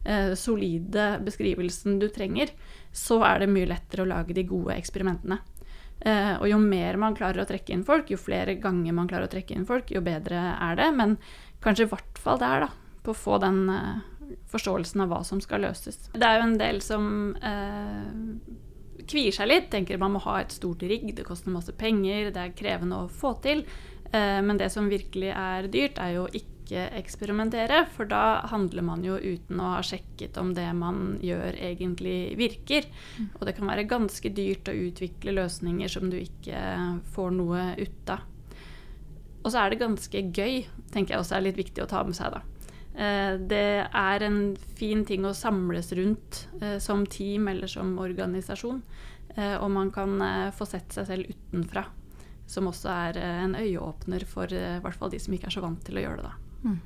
eh, 0.05 0.33
solide 0.39 1.19
beskrivelsen 1.27 2.01
du 2.01 2.09
trenger, 2.09 2.55
så 2.97 3.21
er 3.29 3.45
det 3.45 3.53
mye 3.53 3.69
lettere 3.69 4.07
å 4.07 4.09
lage 4.09 4.37
de 4.37 4.47
gode 4.49 4.79
eksperimentene. 4.79 5.43
Eh, 6.01 6.35
og 6.37 6.45
jo 6.51 6.59
mer 6.61 6.99
man 7.01 7.17
klarer 7.17 7.43
å 7.43 7.49
trekke 7.49 7.73
inn 7.73 7.85
folk, 7.87 8.11
jo 8.13 8.21
flere 8.21 8.59
ganger 8.61 8.95
man 8.97 9.09
klarer 9.09 9.31
å 9.31 9.33
trekke 9.33 9.57
inn 9.57 9.67
folk, 9.69 9.91
jo 9.91 10.03
bedre 10.05 10.43
er 10.55 10.77
det. 10.79 10.91
Men 10.97 11.17
kanskje 11.65 11.87
i 11.87 11.91
hvert 11.93 12.21
fall 12.21 12.41
der, 12.43 12.67
da, 12.67 13.01
på 13.07 13.15
å 13.15 13.19
få 13.19 13.41
den 13.43 13.65
eh, 13.73 14.37
forståelsen 14.53 15.07
av 15.07 15.13
hva 15.13 15.23
som 15.27 15.41
skal 15.43 15.65
løses. 15.67 16.09
Det 16.13 16.27
er 16.27 16.41
jo 16.41 16.47
en 16.51 16.59
del 16.61 16.83
som 16.85 17.09
eh, 17.41 19.03
kvier 19.07 19.35
seg 19.35 19.51
litt, 19.51 19.71
tenker 19.73 20.03
man 20.03 20.17
må 20.17 20.25
ha 20.27 20.41
et 20.43 20.55
stort 20.55 20.85
rigg, 20.85 21.09
det 21.17 21.27
koster 21.27 21.55
masse 21.55 21.75
penger, 21.79 22.33
det 22.35 22.43
er 22.43 22.57
krevende 22.59 23.05
å 23.05 23.13
få 23.13 23.37
til. 23.45 23.67
Men 24.07 24.55
det 24.57 24.69
som 24.71 24.87
virkelig 24.89 25.33
er 25.35 25.67
dyrt, 25.69 25.99
er 26.01 26.13
jo 26.15 26.27
ikke 26.31 26.56
eksperimentere, 26.74 27.85
for 27.94 28.09
da 28.11 28.46
handler 28.50 28.83
man 28.83 29.05
jo 29.07 29.14
uten 29.14 29.61
å 29.62 29.76
ha 29.76 29.83
sjekket 29.87 30.37
om 30.42 30.50
det 30.57 30.66
man 30.74 31.20
gjør, 31.22 31.55
egentlig 31.55 32.35
virker. 32.40 32.88
Mm. 33.20 33.29
Og 33.38 33.46
det 33.46 33.55
kan 33.59 33.70
være 33.70 33.87
ganske 33.90 34.33
dyrt 34.35 34.68
å 34.68 34.74
utvikle 34.74 35.37
løsninger 35.37 35.92
som 35.92 36.11
du 36.11 36.18
ikke 36.18 36.59
får 37.14 37.31
noe 37.38 37.68
ut 37.79 38.12
av. 38.16 38.26
Og 39.46 39.52
så 39.52 39.62
er 39.62 39.70
det 39.70 39.79
ganske 39.85 40.26
gøy, 40.35 40.64
tenker 40.90 41.14
jeg 41.14 41.22
også 41.22 41.38
er 41.38 41.46
litt 41.46 41.61
viktig 41.61 41.85
å 41.85 41.90
ta 41.90 42.02
med 42.02 42.18
seg, 42.18 42.35
da. 42.35 42.42
Eh, 42.96 43.35
det 43.38 43.85
er 43.85 44.24
en 44.24 44.40
fin 44.79 45.05
ting 45.05 45.26
å 45.29 45.35
samles 45.37 45.92
rundt 45.98 46.46
eh, 46.62 46.79
som 46.81 47.05
team 47.07 47.48
eller 47.52 47.68
som 47.68 47.92
organisasjon. 48.00 48.81
Eh, 49.37 49.55
og 49.61 49.68
man 49.70 49.92
kan 49.92 50.16
få 50.57 50.66
sett 50.68 50.96
seg 50.96 51.11
selv 51.11 51.31
utenfra, 51.31 51.85
som 52.48 52.70
også 52.70 52.90
er 52.94 53.20
en 53.20 53.55
øyeåpner 53.59 54.24
for 54.29 54.50
i 54.50 54.81
hvert 54.81 54.96
fall 54.96 55.12
de 55.12 55.20
som 55.20 55.37
ikke 55.37 55.50
er 55.50 55.59
så 55.59 55.64
vant 55.64 55.85
til 55.85 56.00
å 56.00 56.07
gjøre 56.07 56.22
det. 56.22 56.33
da. 56.33 56.46
Mm. 56.66 56.81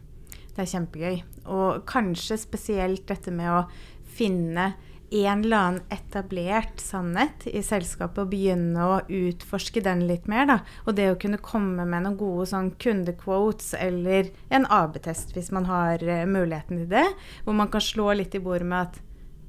Det 0.54 0.62
er 0.62 0.70
kjempegøy. 0.74 1.18
Og 1.50 1.82
kanskje 1.88 2.38
spesielt 2.40 3.06
dette 3.08 3.32
med 3.34 3.50
å 3.50 3.64
finne 4.10 4.72
en 5.10 5.44
eller 5.44 5.56
annen 5.56 5.80
etablert 5.90 6.80
sannhet 6.80 7.46
i 7.50 7.62
selskapet 7.66 8.22
og 8.22 8.30
begynne 8.30 8.84
å 8.86 8.98
utforske 9.10 9.82
den 9.82 10.04
litt 10.06 10.28
mer. 10.30 10.46
Da. 10.46 10.58
Og 10.86 10.94
det 10.98 11.08
å 11.10 11.18
kunne 11.18 11.40
komme 11.42 11.86
med 11.88 12.04
noen 12.04 12.18
gode 12.20 12.46
sånn 12.52 12.70
kundequotes 12.80 13.72
eller 13.78 14.30
en 14.54 14.68
AB-test 14.70 15.34
hvis 15.34 15.50
man 15.54 15.66
har 15.70 16.04
uh, 16.06 16.26
muligheten 16.30 16.84
til 16.84 16.92
det, 16.92 17.06
hvor 17.44 17.58
man 17.58 17.72
kan 17.72 17.82
slå 17.82 18.12
litt 18.20 18.36
i 18.38 18.42
bordet 18.44 18.70
med 18.70 18.86
at 18.86 19.00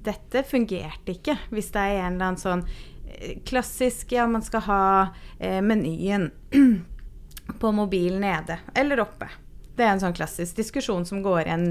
dette 0.02 0.42
fungerte 0.50 1.14
ikke. 1.14 1.38
Hvis 1.54 1.70
det 1.76 1.86
er 1.86 2.02
en 2.08 2.16
eller 2.18 2.32
annen 2.32 2.42
sånn 2.42 2.66
uh, 2.66 3.38
klassisk 3.46 4.18
ja, 4.18 4.26
man 4.26 4.46
skal 4.46 4.66
ha 4.66 4.84
uh, 5.14 5.62
menyen 5.62 6.32
på 7.62 7.76
mobilen 7.76 8.26
nede 8.26 8.64
eller 8.74 9.06
oppe. 9.06 9.30
Det 9.78 9.86
er 9.86 9.96
en 9.96 10.04
sånn 10.04 10.18
klassisk 10.18 10.58
diskusjon 10.60 11.06
som 11.08 11.24
går 11.26 11.46
igjen 11.46 11.68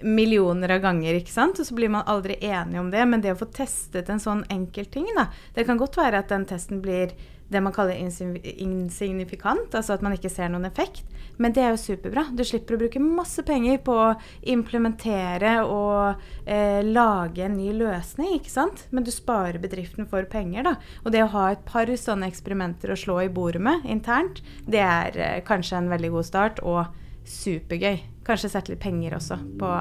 millioner 0.00 0.74
av 0.74 0.82
ganger, 0.84 1.16
ikke 1.16 1.32
sant? 1.32 1.60
og 1.60 1.68
så 1.68 1.76
blir 1.76 1.88
man 1.92 2.04
aldri 2.08 2.36
enig 2.44 2.80
om 2.80 2.90
det. 2.92 3.04
Men 3.08 3.22
det 3.24 3.32
å 3.32 3.40
få 3.40 3.48
testet 3.54 4.10
en 4.12 4.20
sånn 4.22 4.44
enkel 4.52 4.90
ting, 4.92 5.08
da 5.16 5.30
Det 5.54 5.64
kan 5.64 5.80
godt 5.80 5.96
være 5.96 6.20
at 6.20 6.28
den 6.32 6.44
testen 6.48 6.82
blir 6.84 7.14
det 7.48 7.60
man 7.62 7.72
kaller 7.72 7.94
insignifikant, 7.94 9.70
altså 9.70 9.94
at 9.94 10.02
man 10.02 10.16
ikke 10.16 10.32
ser 10.32 10.50
noen 10.50 10.66
effekt. 10.66 11.04
Men 11.38 11.52
det 11.54 11.62
er 11.62 11.70
jo 11.74 11.78
superbra. 11.78 12.24
Du 12.34 12.42
slipper 12.44 12.74
å 12.74 12.80
bruke 12.80 13.02
masse 13.02 13.44
penger 13.46 13.78
på 13.86 13.94
å 13.94 14.16
implementere 14.50 15.60
og 15.62 16.24
eh, 16.42 16.82
lage 16.82 17.44
en 17.46 17.54
ny 17.54 17.70
løsning, 17.76 18.34
ikke 18.40 18.50
sant. 18.50 18.86
Men 18.90 19.06
du 19.06 19.12
sparer 19.14 19.60
bedriften 19.62 20.10
for 20.10 20.26
penger, 20.32 20.66
da. 20.66 20.74
Og 21.04 21.14
det 21.14 21.22
å 21.22 21.30
ha 21.36 21.48
et 21.52 21.64
par 21.68 21.86
sånne 21.86 22.26
eksperimenter 22.26 22.90
å 22.90 22.98
slå 22.98 23.20
i 23.22 23.32
bordet 23.32 23.62
med 23.62 23.86
internt, 23.86 24.42
det 24.66 24.82
er 24.82 25.20
eh, 25.20 25.42
kanskje 25.46 25.78
en 25.78 25.92
veldig 25.92 26.16
god 26.18 26.32
start. 26.32 26.64
og 26.66 27.05
supergøy. 27.30 28.00
Kanskje 28.26 28.50
sette 28.52 28.72
litt 28.72 28.82
penger 28.82 29.16
også 29.18 29.38
på 29.60 29.72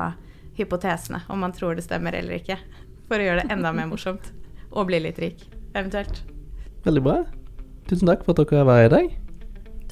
hypotesene, 0.55 1.23
om 1.29 1.41
man 1.43 1.53
tror 1.55 1.75
det 1.75 1.85
stemmer 1.85 2.15
eller 2.17 2.39
ikke. 2.39 2.57
For 3.09 3.21
å 3.21 3.25
gjøre 3.27 3.43
det 3.43 3.53
enda 3.53 3.73
mer 3.75 3.89
morsomt. 3.91 4.31
Og 4.75 4.89
bli 4.89 4.99
litt 5.03 5.19
rik, 5.21 5.45
eventuelt. 5.75 6.23
Veldig 6.85 7.03
bra. 7.05 7.17
Tusen 7.89 8.09
takk 8.09 8.25
for 8.25 8.35
at 8.35 8.49
dere 8.49 8.67
var 8.67 8.83
i 8.83 8.91
dag. 8.91 9.11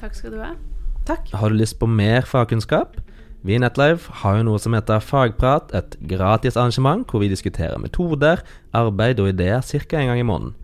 Takk 0.00 0.16
skal 0.18 0.34
du 0.34 0.40
ha. 0.42 0.54
Takk. 1.08 1.28
Har 1.36 1.52
du 1.52 1.58
lyst 1.58 1.78
på 1.80 1.88
mer 1.88 2.26
fagkunnskap? 2.28 2.96
Vi 3.44 3.58
i 3.58 3.60
Netlife 3.60 4.12
har 4.22 4.38
jo 4.38 4.46
noe 4.48 4.60
som 4.60 4.72
heter 4.72 5.02
Fagprat, 5.04 5.68
et 5.76 5.98
gratis 6.08 6.56
arrangement 6.56 7.04
hvor 7.04 7.20
vi 7.20 7.28
diskuterer 7.28 7.76
metoder, 7.80 8.40
arbeid 8.72 9.20
og 9.20 9.28
ideer 9.34 9.60
ca. 9.60 9.98
en 10.00 10.08
gang 10.08 10.20
i 10.22 10.24
måneden. 10.24 10.54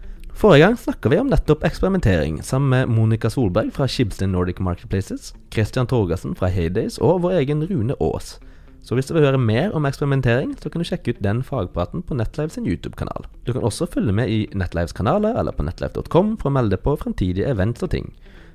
Forrige 0.40 0.64
gang 0.64 0.76
snakka 0.80 1.10
vi 1.12 1.18
om 1.20 1.28
nettopp 1.28 1.64
eksperimentering, 1.68 2.38
sammen 2.42 2.70
med 2.72 2.88
Monica 2.88 3.28
Solberg 3.28 3.74
fra 3.76 3.84
Schibsted 3.88 4.30
Nordic 4.32 4.56
Marketplaces, 4.58 5.34
Christian 5.52 5.84
Torgersen 5.86 6.32
fra 6.32 6.48
Heydays 6.48 6.94
og 6.96 7.18
vår 7.26 7.34
egen 7.42 7.66
Rune 7.68 7.92
Aas. 8.00 8.38
Så 8.80 8.96
hvis 8.96 9.10
du 9.10 9.12
vil 9.12 9.26
høre 9.26 9.36
mer 9.36 9.74
om 9.76 9.84
eksperimentering, 9.84 10.54
så 10.56 10.70
kan 10.72 10.80
du 10.80 10.86
sjekke 10.88 11.12
ut 11.12 11.18
den 11.20 11.42
fagpraten 11.44 12.00
på 12.00 12.16
Netlive 12.16 12.54
sin 12.54 12.64
YouTube-kanal. 12.64 13.26
Du 13.44 13.52
kan 13.52 13.66
også 13.68 13.84
følge 13.92 14.14
med 14.16 14.32
i 14.32 14.38
Netlives 14.56 14.96
kanaler 14.96 15.36
eller 15.36 15.52
på 15.52 15.66
netlive.com 15.66 16.30
for 16.40 16.48
å 16.48 16.54
melde 16.56 16.78
på 16.80 16.94
fremtidige 17.02 17.50
events 17.52 17.84
og 17.84 17.92
ting. 17.92 18.08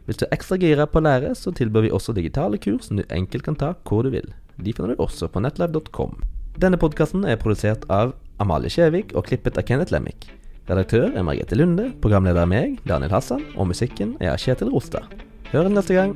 Hvis 0.08 0.18
du 0.18 0.26
er 0.26 0.34
ekstra 0.34 0.58
gira 0.58 0.88
på 0.90 0.98
å 0.98 1.06
lære, 1.06 1.36
så 1.38 1.54
tilbyr 1.54 1.86
vi 1.86 1.92
også 1.94 2.16
digitale 2.18 2.58
kurs 2.58 2.88
som 2.90 2.98
du 2.98 3.04
enkelt 3.14 3.46
kan 3.46 3.60
ta 3.62 3.76
hvor 3.86 4.02
du 4.02 4.10
vil. 4.16 4.34
De 4.58 4.74
finner 4.74 4.96
du 4.98 5.06
også 5.06 5.30
på 5.30 5.46
netlive.com. 5.46 6.18
Denne 6.58 6.82
podkasten 6.82 7.30
er 7.30 7.38
produsert 7.38 7.86
av 7.94 8.18
Amalie 8.42 8.74
Kjevik 8.74 9.14
og 9.14 9.30
klippet 9.30 9.62
av 9.62 9.70
Kenneth 9.70 9.94
Lemmik. 9.94 10.32
Redaktør 10.66 11.12
er 11.14 11.22
Margrethe 11.22 11.58
Lunde, 11.60 11.92
programleder 12.02 12.42
er 12.42 12.50
meg, 12.50 12.80
Daniel 12.90 13.12
Hassan, 13.14 13.44
og 13.54 13.68
musikken 13.70 14.16
er 14.18 14.32
av 14.32 14.40
Kjetil 14.42 14.72
Rostad. 14.74 15.12
Hør 15.52 15.70
neste 15.70 15.94
gang. 15.94 16.16